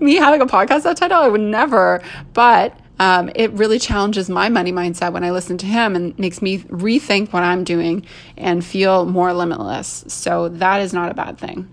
me 0.00 0.16
having 0.16 0.40
a 0.40 0.46
podcast 0.46 0.84
that 0.84 0.96
title? 0.96 1.18
I 1.18 1.28
would 1.28 1.40
never. 1.40 2.02
But 2.32 2.78
um, 2.98 3.30
it 3.34 3.50
really 3.52 3.78
challenges 3.78 4.28
my 4.28 4.48
money 4.48 4.72
mindset 4.72 5.12
when 5.12 5.24
I 5.24 5.30
listen 5.30 5.58
to 5.58 5.66
him 5.66 5.96
and 5.96 6.18
makes 6.18 6.42
me 6.42 6.58
rethink 6.58 7.32
what 7.32 7.42
I'm 7.42 7.64
doing 7.64 8.06
and 8.36 8.64
feel 8.64 9.06
more 9.06 9.32
limitless. 9.32 10.04
So 10.08 10.48
that 10.50 10.80
is 10.80 10.92
not 10.92 11.10
a 11.10 11.14
bad 11.14 11.38
thing. 11.38 11.68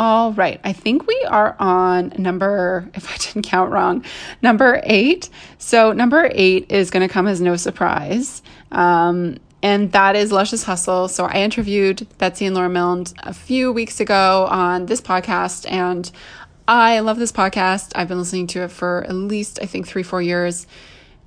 All 0.00 0.32
right, 0.32 0.58
I 0.64 0.72
think 0.72 1.06
we 1.06 1.24
are 1.28 1.54
on 1.58 2.14
number, 2.16 2.88
if 2.94 3.12
I 3.12 3.18
didn't 3.18 3.42
count 3.42 3.70
wrong, 3.70 4.02
number 4.40 4.80
eight. 4.84 5.28
So, 5.58 5.92
number 5.92 6.30
eight 6.32 6.72
is 6.72 6.90
going 6.90 7.06
to 7.06 7.12
come 7.12 7.28
as 7.28 7.42
no 7.42 7.56
surprise. 7.56 8.42
Um, 8.72 9.36
and 9.62 9.92
that 9.92 10.16
is 10.16 10.32
Luscious 10.32 10.62
Hustle. 10.62 11.06
So, 11.08 11.26
I 11.26 11.42
interviewed 11.42 12.06
Betsy 12.16 12.46
and 12.46 12.54
Laura 12.54 12.70
Milne 12.70 13.04
a 13.24 13.34
few 13.34 13.72
weeks 13.72 14.00
ago 14.00 14.46
on 14.50 14.86
this 14.86 15.02
podcast, 15.02 15.70
and 15.70 16.10
I 16.70 17.00
love 17.00 17.18
this 17.18 17.32
podcast. 17.32 17.90
I've 17.96 18.06
been 18.06 18.20
listening 18.20 18.46
to 18.48 18.62
it 18.62 18.70
for 18.70 19.02
at 19.02 19.12
least, 19.12 19.58
I 19.60 19.66
think, 19.66 19.88
three, 19.88 20.04
four 20.04 20.22
years. 20.22 20.68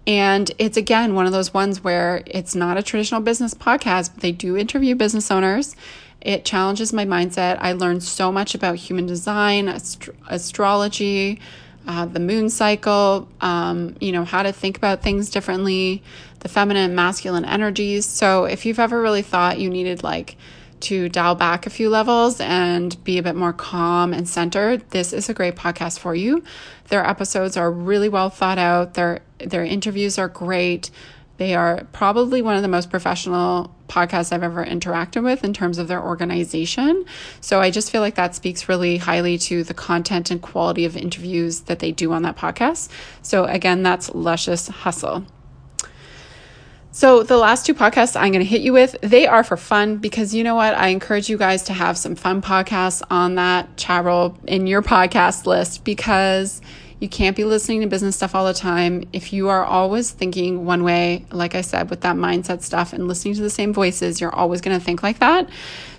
And 0.08 0.50
it's 0.58 0.78
again 0.78 1.16
one 1.16 1.26
of 1.26 1.34
those 1.34 1.54
ones 1.54 1.84
where 1.84 2.24
it's 2.28 2.56
not 2.56 2.78
a 2.78 2.82
traditional 2.82 3.20
business 3.20 3.54
podcast, 3.54 4.14
but 4.14 4.22
they 4.22 4.32
do 4.32 4.56
interview 4.56 4.96
business 4.96 5.30
owners. 5.30 5.76
It 6.22 6.46
challenges 6.46 6.94
my 6.94 7.04
mindset. 7.04 7.58
I 7.60 7.74
learned 7.74 8.04
so 8.04 8.32
much 8.32 8.56
about 8.56 8.78
human 8.78 9.06
design, 9.06 9.68
ast- 9.68 10.08
astrology, 10.30 11.42
uh, 11.86 12.06
the 12.06 12.22
moon 12.22 12.50
cycle, 12.50 13.28
um, 13.42 13.98
you 14.00 14.14
know, 14.14 14.24
how 14.24 14.44
to 14.44 14.54
think 14.54 14.78
about 14.78 15.02
things 15.02 15.30
differently, 15.30 16.04
the 16.40 16.48
feminine 16.48 16.86
and 16.86 16.96
masculine 16.96 17.44
energies. 17.44 18.06
So 18.06 18.46
if 18.46 18.66
you've 18.66 18.80
ever 18.80 19.02
really 19.02 19.24
thought 19.24 19.60
you 19.60 19.70
needed 19.70 20.04
like 20.04 20.38
to 20.84 21.10
dial 21.10 21.36
back 21.36 21.66
a 21.66 21.70
few 21.70 21.90
levels 21.90 22.40
and 22.40 23.02
be 23.04 23.18
a 23.18 23.24
bit 23.24 23.36
more 23.36 23.54
calm 23.54 24.14
and 24.14 24.28
centered, 24.28 24.90
this 24.92 25.14
is 25.14 25.30
a 25.30 25.34
great 25.34 25.56
podcast 25.56 26.00
for 26.00 26.16
you. 26.16 26.44
Their 26.90 27.06
episodes 27.06 27.58
are 27.58 27.72
really 27.72 28.10
well 28.10 28.30
thought 28.30 28.58
out. 28.58 28.94
Their 28.94 29.22
their 29.40 29.66
interviews 29.66 30.18
are 30.18 30.28
great. 30.28 30.92
They 31.38 31.56
are 31.56 31.86
probably 31.92 32.42
one 32.42 32.56
of 32.56 32.62
the 32.62 32.68
most 32.68 32.90
professional 32.90 33.74
podcasts 33.88 34.32
I've 34.32 34.44
ever 34.44 34.64
interacted 34.64 35.24
with 35.24 35.44
in 35.44 35.54
terms 35.54 35.78
of 35.78 35.88
their 35.88 36.02
organization. 36.02 37.06
So 37.42 37.60
I 37.60 37.72
just 37.72 37.92
feel 37.92 38.02
like 38.02 38.16
that 38.16 38.36
speaks 38.36 38.70
really 38.70 38.98
highly 38.98 39.38
to 39.40 39.64
the 39.64 39.74
content 39.74 40.32
and 40.32 40.42
quality 40.42 40.86
of 40.86 40.96
interviews 40.96 41.62
that 41.62 41.80
they 41.80 41.92
do 41.92 42.14
on 42.14 42.22
that 42.22 42.38
podcast. 42.38 42.90
So 43.22 43.46
again, 43.46 43.84
that's 43.84 44.14
Luscious 44.14 44.68
Hustle. 44.68 45.26
So, 46.96 47.24
the 47.24 47.38
last 47.38 47.66
two 47.66 47.74
podcasts 47.74 48.16
I'm 48.16 48.32
going 48.32 48.46
to 48.46 48.46
hit 48.46 48.62
you 48.62 48.72
with, 48.72 48.96
they 49.02 49.26
are 49.26 49.44
for 49.44 49.58
fun 49.58 49.98
because 49.98 50.36
you 50.36 50.44
know 50.44 50.54
what? 50.54 50.76
I 50.76 50.90
encourage 50.90 51.28
you 51.28 51.40
guys 51.40 51.64
to 51.64 51.74
have 51.74 51.98
some 51.98 52.14
fun 52.14 52.40
podcasts 52.40 53.02
on 53.10 53.34
that 53.34 53.76
chat 53.78 54.06
roll 54.06 54.38
in 54.46 54.68
your 54.68 54.84
podcast 54.84 55.48
list 55.48 55.86
because 55.86 56.62
you 57.00 57.10
can't 57.10 57.36
be 57.36 57.46
listening 57.46 57.82
to 57.82 57.88
business 57.88 58.16
stuff 58.16 58.36
all 58.36 58.46
the 58.46 58.54
time. 58.54 59.06
If 59.12 59.34
you 59.34 59.50
are 59.50 59.66
always 59.66 60.12
thinking 60.12 60.66
one 60.66 60.84
way, 60.84 61.26
like 61.32 61.56
I 61.56 61.62
said, 61.62 61.90
with 61.90 62.02
that 62.02 62.16
mindset 62.16 62.62
stuff 62.62 62.94
and 62.94 63.08
listening 63.08 63.34
to 63.34 63.42
the 63.42 63.50
same 63.50 63.74
voices, 63.74 64.22
you're 64.22 64.34
always 64.34 64.62
going 64.62 64.78
to 64.78 64.86
think 64.86 65.02
like 65.02 65.18
that. 65.18 65.50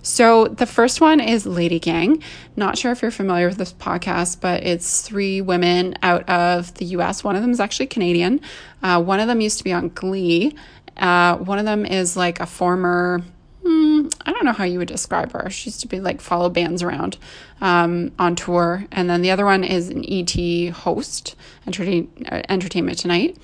So, 0.03 0.47
the 0.47 0.67
first 0.67 1.01
one 1.01 1.19
is 1.19 1.45
Lady 1.45 1.81
Gang. 1.81 2.23
Not 2.55 2.79
sure 2.79 2.93
if 2.93 3.03
you're 3.03 3.11
familiar 3.11 3.49
with 3.49 3.57
this 3.57 3.73
podcast, 3.73 4.41
but 4.41 4.63
it's 4.63 5.01
three 5.01 5.41
women 5.41 5.99
out 6.03 6.29
of 6.29 6.73
the 6.75 6.85
US. 6.87 7.25
One 7.25 7.35
of 7.35 7.43
them 7.43 7.51
is 7.51 7.59
actually 7.59 7.87
Canadian. 7.89 8.41
Uh, 8.81 9.03
one 9.03 9.19
of 9.19 9.27
them 9.27 9.41
used 9.41 9.59
to 9.59 9.65
be 9.65 9.73
on 9.73 9.89
Glee 9.89 10.55
uh, 10.97 11.37
one 11.37 11.59
of 11.59 11.65
them 11.65 11.85
is 11.87 12.17
like 12.17 12.41
a 12.41 12.47
former, 12.47 13.23
hmm, 13.63 14.07
I 14.25 14.33
don't 14.33 14.45
know 14.45 14.53
how 14.53 14.65
you 14.65 14.79
would 14.79 14.89
describe 14.89 15.33
her. 15.33 15.51
She 15.51 15.71
used 15.71 15.81
to 15.81 15.89
be 15.89 16.01
like 16.01 16.21
follow 16.21 16.49
bands 16.49 16.83
around 16.83 17.19
um, 17.61 18.13
on 18.19 18.37
tour. 18.37 18.87
And 18.93 19.09
then 19.09 19.23
the 19.23 19.31
other 19.31 19.45
one 19.45 19.65
is 19.65 19.89
an 19.91 20.05
ET 20.09 20.73
host, 20.73 21.37
entertain, 21.67 22.11
uh, 22.31 22.43
Entertainment 22.49 22.99
Tonight. 22.99 23.37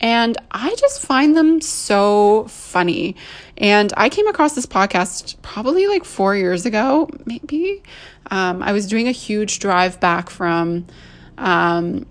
And 0.00 0.36
I 0.50 0.74
just 0.74 1.00
find 1.00 1.36
them 1.36 1.60
so 1.60 2.44
funny. 2.48 3.16
And 3.56 3.92
I 3.96 4.08
came 4.08 4.26
across 4.26 4.54
this 4.54 4.66
podcast 4.66 5.40
probably 5.40 5.86
like 5.86 6.04
four 6.04 6.36
years 6.36 6.66
ago, 6.66 7.08
maybe. 7.24 7.82
Um, 8.30 8.62
I 8.62 8.72
was 8.72 8.86
doing 8.86 9.08
a 9.08 9.12
huge 9.12 9.60
drive 9.60 10.00
back 10.00 10.28
from 10.28 10.86
um, 11.38 12.06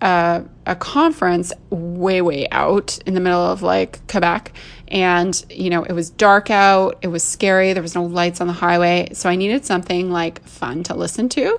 a, 0.00 0.44
a 0.66 0.76
conference 0.76 1.52
way, 1.70 2.22
way 2.22 2.48
out 2.50 2.98
in 3.06 3.14
the 3.14 3.20
middle 3.20 3.40
of 3.40 3.62
like 3.62 4.06
Quebec. 4.08 4.52
And, 4.88 5.44
you 5.50 5.70
know, 5.70 5.84
it 5.84 5.92
was 5.92 6.10
dark 6.10 6.50
out, 6.50 6.98
it 7.02 7.08
was 7.08 7.22
scary, 7.22 7.72
there 7.72 7.82
was 7.82 7.94
no 7.94 8.04
lights 8.04 8.40
on 8.40 8.48
the 8.48 8.52
highway. 8.52 9.10
So 9.12 9.28
I 9.28 9.36
needed 9.36 9.64
something 9.64 10.10
like 10.10 10.42
fun 10.44 10.82
to 10.84 10.94
listen 10.94 11.28
to. 11.30 11.58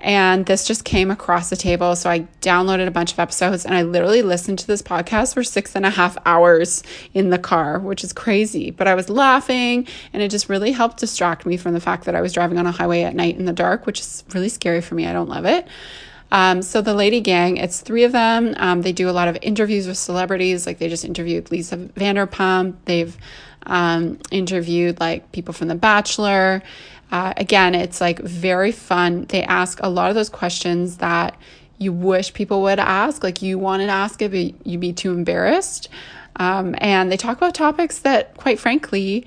And 0.00 0.46
this 0.46 0.64
just 0.64 0.84
came 0.84 1.10
across 1.10 1.50
the 1.50 1.56
table. 1.56 1.96
So 1.96 2.08
I 2.08 2.20
downloaded 2.40 2.86
a 2.86 2.92
bunch 2.92 3.12
of 3.12 3.18
episodes 3.18 3.64
and 3.64 3.74
I 3.74 3.82
literally 3.82 4.22
listened 4.22 4.60
to 4.60 4.66
this 4.66 4.80
podcast 4.80 5.34
for 5.34 5.42
six 5.42 5.74
and 5.74 5.84
a 5.84 5.90
half 5.90 6.16
hours 6.24 6.84
in 7.14 7.30
the 7.30 7.38
car, 7.38 7.80
which 7.80 8.04
is 8.04 8.12
crazy. 8.12 8.70
But 8.70 8.86
I 8.86 8.94
was 8.94 9.10
laughing 9.10 9.88
and 10.12 10.22
it 10.22 10.30
just 10.30 10.48
really 10.48 10.70
helped 10.70 10.98
distract 10.98 11.46
me 11.46 11.56
from 11.56 11.72
the 11.72 11.80
fact 11.80 12.04
that 12.04 12.14
I 12.14 12.20
was 12.20 12.32
driving 12.32 12.58
on 12.58 12.66
a 12.66 12.70
highway 12.70 13.02
at 13.02 13.16
night 13.16 13.38
in 13.38 13.44
the 13.44 13.52
dark, 13.52 13.86
which 13.86 13.98
is 14.00 14.22
really 14.32 14.48
scary 14.48 14.80
for 14.80 14.94
me. 14.94 15.06
I 15.06 15.12
don't 15.12 15.28
love 15.28 15.46
it. 15.46 15.66
Um, 16.30 16.62
so 16.62 16.80
the 16.82 16.94
Lady 16.94 17.20
Gang, 17.20 17.56
it's 17.56 17.80
three 17.80 18.04
of 18.04 18.12
them. 18.12 18.54
Um, 18.58 18.82
they 18.82 18.92
do 18.92 19.08
a 19.08 19.12
lot 19.12 19.28
of 19.28 19.38
interviews 19.42 19.86
with 19.86 19.96
celebrities. 19.96 20.66
Like 20.66 20.78
they 20.78 20.88
just 20.88 21.04
interviewed 21.04 21.50
Lisa 21.50 21.76
Vanderpump. 21.76 22.74
They've 22.84 23.16
um, 23.66 24.18
interviewed 24.30 25.00
like 25.00 25.32
people 25.32 25.54
from 25.54 25.68
The 25.68 25.74
Bachelor. 25.74 26.62
Uh, 27.10 27.32
again, 27.36 27.74
it's 27.74 28.00
like 28.00 28.18
very 28.18 28.72
fun. 28.72 29.24
They 29.28 29.42
ask 29.42 29.80
a 29.82 29.88
lot 29.88 30.10
of 30.10 30.14
those 30.14 30.28
questions 30.28 30.98
that 30.98 31.36
you 31.78 31.92
wish 31.92 32.34
people 32.34 32.62
would 32.62 32.78
ask. 32.78 33.22
Like 33.22 33.40
you 33.40 33.58
wanted 33.58 33.86
to 33.86 33.92
ask 33.92 34.20
it, 34.20 34.30
but 34.30 34.66
you'd 34.66 34.80
be 34.80 34.92
too 34.92 35.12
embarrassed. 35.12 35.88
Um, 36.36 36.74
and 36.78 37.10
they 37.10 37.16
talk 37.16 37.36
about 37.36 37.54
topics 37.54 38.00
that, 38.00 38.36
quite 38.36 38.60
frankly, 38.60 39.26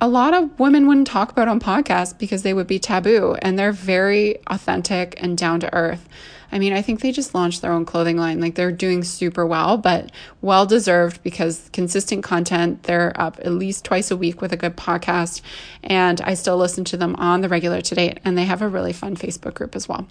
a 0.00 0.08
lot 0.08 0.32
of 0.32 0.58
women 0.58 0.86
wouldn't 0.86 1.06
talk 1.06 1.30
about 1.30 1.48
on 1.48 1.60
podcasts 1.60 2.16
because 2.16 2.42
they 2.42 2.54
would 2.54 2.66
be 2.66 2.78
taboo 2.78 3.36
and 3.42 3.58
they're 3.58 3.72
very 3.72 4.38
authentic 4.46 5.14
and 5.22 5.36
down 5.36 5.60
to 5.60 5.74
earth. 5.74 6.08
I 6.52 6.58
mean, 6.58 6.72
I 6.72 6.82
think 6.82 7.00
they 7.00 7.12
just 7.12 7.34
launched 7.34 7.62
their 7.62 7.72
own 7.72 7.84
clothing 7.84 8.16
line. 8.16 8.40
Like 8.40 8.54
they're 8.54 8.72
doing 8.72 9.04
super 9.04 9.46
well, 9.46 9.76
but 9.76 10.10
well 10.40 10.66
deserved 10.66 11.22
because 11.22 11.70
consistent 11.72 12.24
content. 12.24 12.84
They're 12.84 13.12
up 13.20 13.38
at 13.40 13.52
least 13.52 13.84
twice 13.84 14.10
a 14.10 14.16
week 14.16 14.40
with 14.40 14.52
a 14.52 14.56
good 14.56 14.76
podcast. 14.76 15.42
And 15.82 16.20
I 16.22 16.34
still 16.34 16.56
listen 16.56 16.84
to 16.86 16.96
them 16.96 17.14
on 17.16 17.40
the 17.40 17.48
regular 17.48 17.80
to 17.82 17.94
date. 17.94 18.18
And 18.24 18.36
they 18.36 18.46
have 18.46 18.62
a 18.62 18.68
really 18.68 18.92
fun 18.92 19.16
Facebook 19.16 19.54
group 19.54 19.76
as 19.76 19.88
well. 19.88 20.08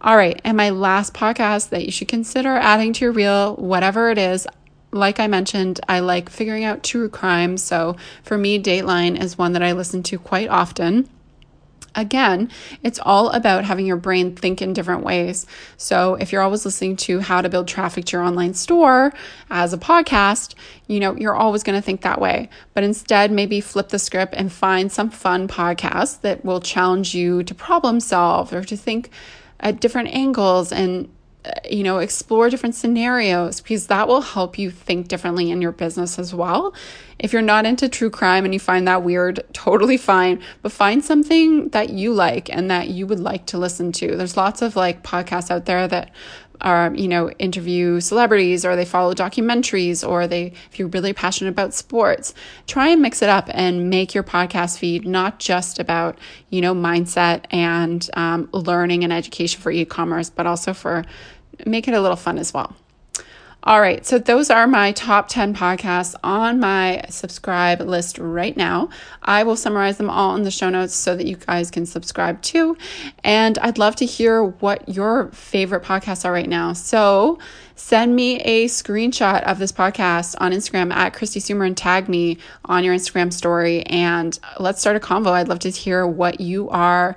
All 0.00 0.16
right. 0.16 0.40
And 0.42 0.56
my 0.56 0.70
last 0.70 1.14
podcast 1.14 1.68
that 1.68 1.84
you 1.84 1.92
should 1.92 2.08
consider 2.08 2.56
adding 2.56 2.92
to 2.94 3.04
your 3.04 3.12
reel, 3.12 3.54
whatever 3.56 4.10
it 4.10 4.18
is, 4.18 4.46
like 4.96 5.20
I 5.20 5.26
mentioned, 5.26 5.80
I 5.88 6.00
like 6.00 6.28
figuring 6.28 6.64
out 6.64 6.82
true 6.82 7.08
crime. 7.08 7.56
So 7.56 7.96
for 8.22 8.36
me, 8.36 8.60
Dateline 8.62 9.20
is 9.20 9.38
one 9.38 9.52
that 9.52 9.62
I 9.62 9.72
listen 9.72 10.02
to 10.04 10.18
quite 10.18 10.48
often. 10.48 11.08
Again, 11.94 12.50
it's 12.82 12.98
all 13.02 13.30
about 13.30 13.64
having 13.64 13.86
your 13.86 13.96
brain 13.96 14.36
think 14.36 14.60
in 14.60 14.74
different 14.74 15.02
ways. 15.02 15.46
So, 15.78 16.16
if 16.16 16.30
you're 16.30 16.42
always 16.42 16.66
listening 16.66 16.96
to 16.96 17.20
how 17.20 17.40
to 17.40 17.48
build 17.48 17.68
traffic 17.68 18.04
to 18.06 18.18
your 18.18 18.22
online 18.22 18.52
store 18.52 19.14
as 19.48 19.72
a 19.72 19.78
podcast, 19.78 20.54
you 20.88 21.00
know, 21.00 21.16
you're 21.16 21.34
always 21.34 21.62
going 21.62 21.78
to 21.78 21.80
think 21.80 22.02
that 22.02 22.20
way. 22.20 22.50
But 22.74 22.84
instead, 22.84 23.32
maybe 23.32 23.62
flip 23.62 23.88
the 23.88 23.98
script 23.98 24.34
and 24.36 24.52
find 24.52 24.92
some 24.92 25.08
fun 25.08 25.48
podcast 25.48 26.20
that 26.20 26.44
will 26.44 26.60
challenge 26.60 27.14
you 27.14 27.42
to 27.44 27.54
problem 27.54 27.98
solve 28.00 28.52
or 28.52 28.62
to 28.64 28.76
think 28.76 29.10
at 29.58 29.80
different 29.80 30.08
angles 30.08 30.72
and 30.72 31.08
you 31.70 31.82
know, 31.82 31.98
explore 31.98 32.50
different 32.50 32.74
scenarios 32.74 33.60
because 33.60 33.86
that 33.88 34.08
will 34.08 34.20
help 34.20 34.58
you 34.58 34.70
think 34.70 35.08
differently 35.08 35.50
in 35.50 35.62
your 35.62 35.72
business 35.72 36.18
as 36.18 36.34
well. 36.34 36.74
If 37.18 37.32
you're 37.32 37.42
not 37.42 37.64
into 37.64 37.88
true 37.88 38.10
crime 38.10 38.44
and 38.44 38.52
you 38.52 38.60
find 38.60 38.86
that 38.88 39.02
weird, 39.02 39.44
totally 39.52 39.96
fine, 39.96 40.42
but 40.62 40.72
find 40.72 41.04
something 41.04 41.70
that 41.70 41.90
you 41.90 42.12
like 42.12 42.50
and 42.50 42.70
that 42.70 42.88
you 42.88 43.06
would 43.06 43.20
like 43.20 43.46
to 43.46 43.58
listen 43.58 43.92
to. 43.92 44.16
There's 44.16 44.36
lots 44.36 44.62
of 44.62 44.76
like 44.76 45.02
podcasts 45.02 45.50
out 45.50 45.66
there 45.66 45.88
that 45.88 46.10
are, 46.60 46.94
you 46.94 47.08
know, 47.08 47.30
interview 47.32 48.00
celebrities 48.00 48.64
or 48.64 48.76
they 48.76 48.84
follow 48.84 49.14
documentaries 49.14 50.06
or 50.06 50.26
they, 50.26 50.52
if 50.70 50.78
you're 50.78 50.88
really 50.88 51.12
passionate 51.12 51.50
about 51.50 51.74
sports, 51.74 52.34
try 52.66 52.88
and 52.88 53.02
mix 53.02 53.22
it 53.22 53.28
up 53.28 53.48
and 53.50 53.90
make 53.90 54.14
your 54.14 54.24
podcast 54.24 54.78
feed 54.78 55.06
not 55.06 55.38
just 55.38 55.78
about, 55.78 56.18
you 56.50 56.60
know, 56.60 56.74
mindset 56.74 57.44
and 57.50 58.08
um, 58.14 58.48
learning 58.52 59.04
and 59.04 59.12
education 59.12 59.60
for 59.60 59.70
e 59.70 59.84
commerce, 59.84 60.30
but 60.30 60.46
also 60.46 60.72
for 60.72 61.04
make 61.64 61.88
it 61.88 61.94
a 61.94 62.00
little 62.00 62.16
fun 62.16 62.38
as 62.38 62.52
well. 62.52 62.76
All 63.66 63.80
right, 63.80 64.06
so 64.06 64.20
those 64.20 64.48
are 64.48 64.68
my 64.68 64.92
top 64.92 65.26
10 65.26 65.52
podcasts 65.52 66.14
on 66.22 66.60
my 66.60 67.04
subscribe 67.08 67.80
list 67.80 68.16
right 68.16 68.56
now. 68.56 68.90
I 69.24 69.42
will 69.42 69.56
summarize 69.56 69.96
them 69.96 70.08
all 70.08 70.36
in 70.36 70.44
the 70.44 70.52
show 70.52 70.70
notes 70.70 70.94
so 70.94 71.16
that 71.16 71.26
you 71.26 71.34
guys 71.34 71.72
can 71.72 71.84
subscribe 71.84 72.40
too. 72.42 72.76
And 73.24 73.58
I'd 73.58 73.76
love 73.76 73.96
to 73.96 74.06
hear 74.06 74.44
what 74.44 74.88
your 74.88 75.32
favorite 75.32 75.82
podcasts 75.82 76.24
are 76.24 76.30
right 76.30 76.48
now. 76.48 76.74
So 76.74 77.40
send 77.74 78.14
me 78.14 78.38
a 78.42 78.66
screenshot 78.66 79.42
of 79.42 79.58
this 79.58 79.72
podcast 79.72 80.36
on 80.38 80.52
Instagram 80.52 80.92
at 80.92 81.12
Kristi 81.12 81.40
Soomer 81.40 81.66
and 81.66 81.76
tag 81.76 82.08
me 82.08 82.38
on 82.66 82.84
your 82.84 82.94
Instagram 82.94 83.32
story. 83.32 83.82
And 83.86 84.38
let's 84.60 84.80
start 84.80 84.94
a 84.94 85.00
convo. 85.00 85.32
I'd 85.32 85.48
love 85.48 85.58
to 85.60 85.70
hear 85.70 86.06
what 86.06 86.40
you 86.40 86.70
are 86.70 87.16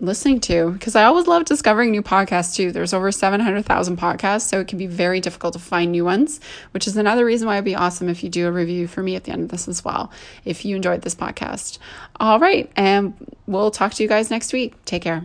listening 0.00 0.40
to 0.40 0.70
because 0.72 0.94
I 0.94 1.04
always 1.04 1.26
love 1.26 1.44
discovering 1.44 1.90
new 1.90 2.02
podcasts 2.02 2.54
too. 2.54 2.72
There's 2.72 2.92
over 2.92 3.10
700,000 3.10 3.96
podcasts, 3.96 4.42
so 4.42 4.60
it 4.60 4.68
can 4.68 4.78
be 4.78 4.86
very 4.86 5.20
difficult 5.20 5.54
to 5.54 5.58
find 5.58 5.92
new 5.92 6.04
ones, 6.04 6.40
which 6.72 6.86
is 6.86 6.96
another 6.96 7.24
reason 7.24 7.46
why 7.46 7.54
it'd 7.54 7.64
be 7.64 7.74
awesome 7.74 8.08
if 8.08 8.22
you 8.22 8.28
do 8.28 8.46
a 8.46 8.52
review 8.52 8.86
for 8.86 9.02
me 9.02 9.16
at 9.16 9.24
the 9.24 9.32
end 9.32 9.42
of 9.42 9.48
this 9.48 9.68
as 9.68 9.84
well, 9.84 10.10
if 10.44 10.64
you 10.64 10.76
enjoyed 10.76 11.02
this 11.02 11.14
podcast. 11.14 11.78
All 12.20 12.38
right, 12.38 12.70
and 12.76 13.14
we'll 13.46 13.70
talk 13.70 13.94
to 13.94 14.02
you 14.02 14.08
guys 14.08 14.30
next 14.30 14.52
week. 14.52 14.74
Take 14.84 15.02
care. 15.02 15.24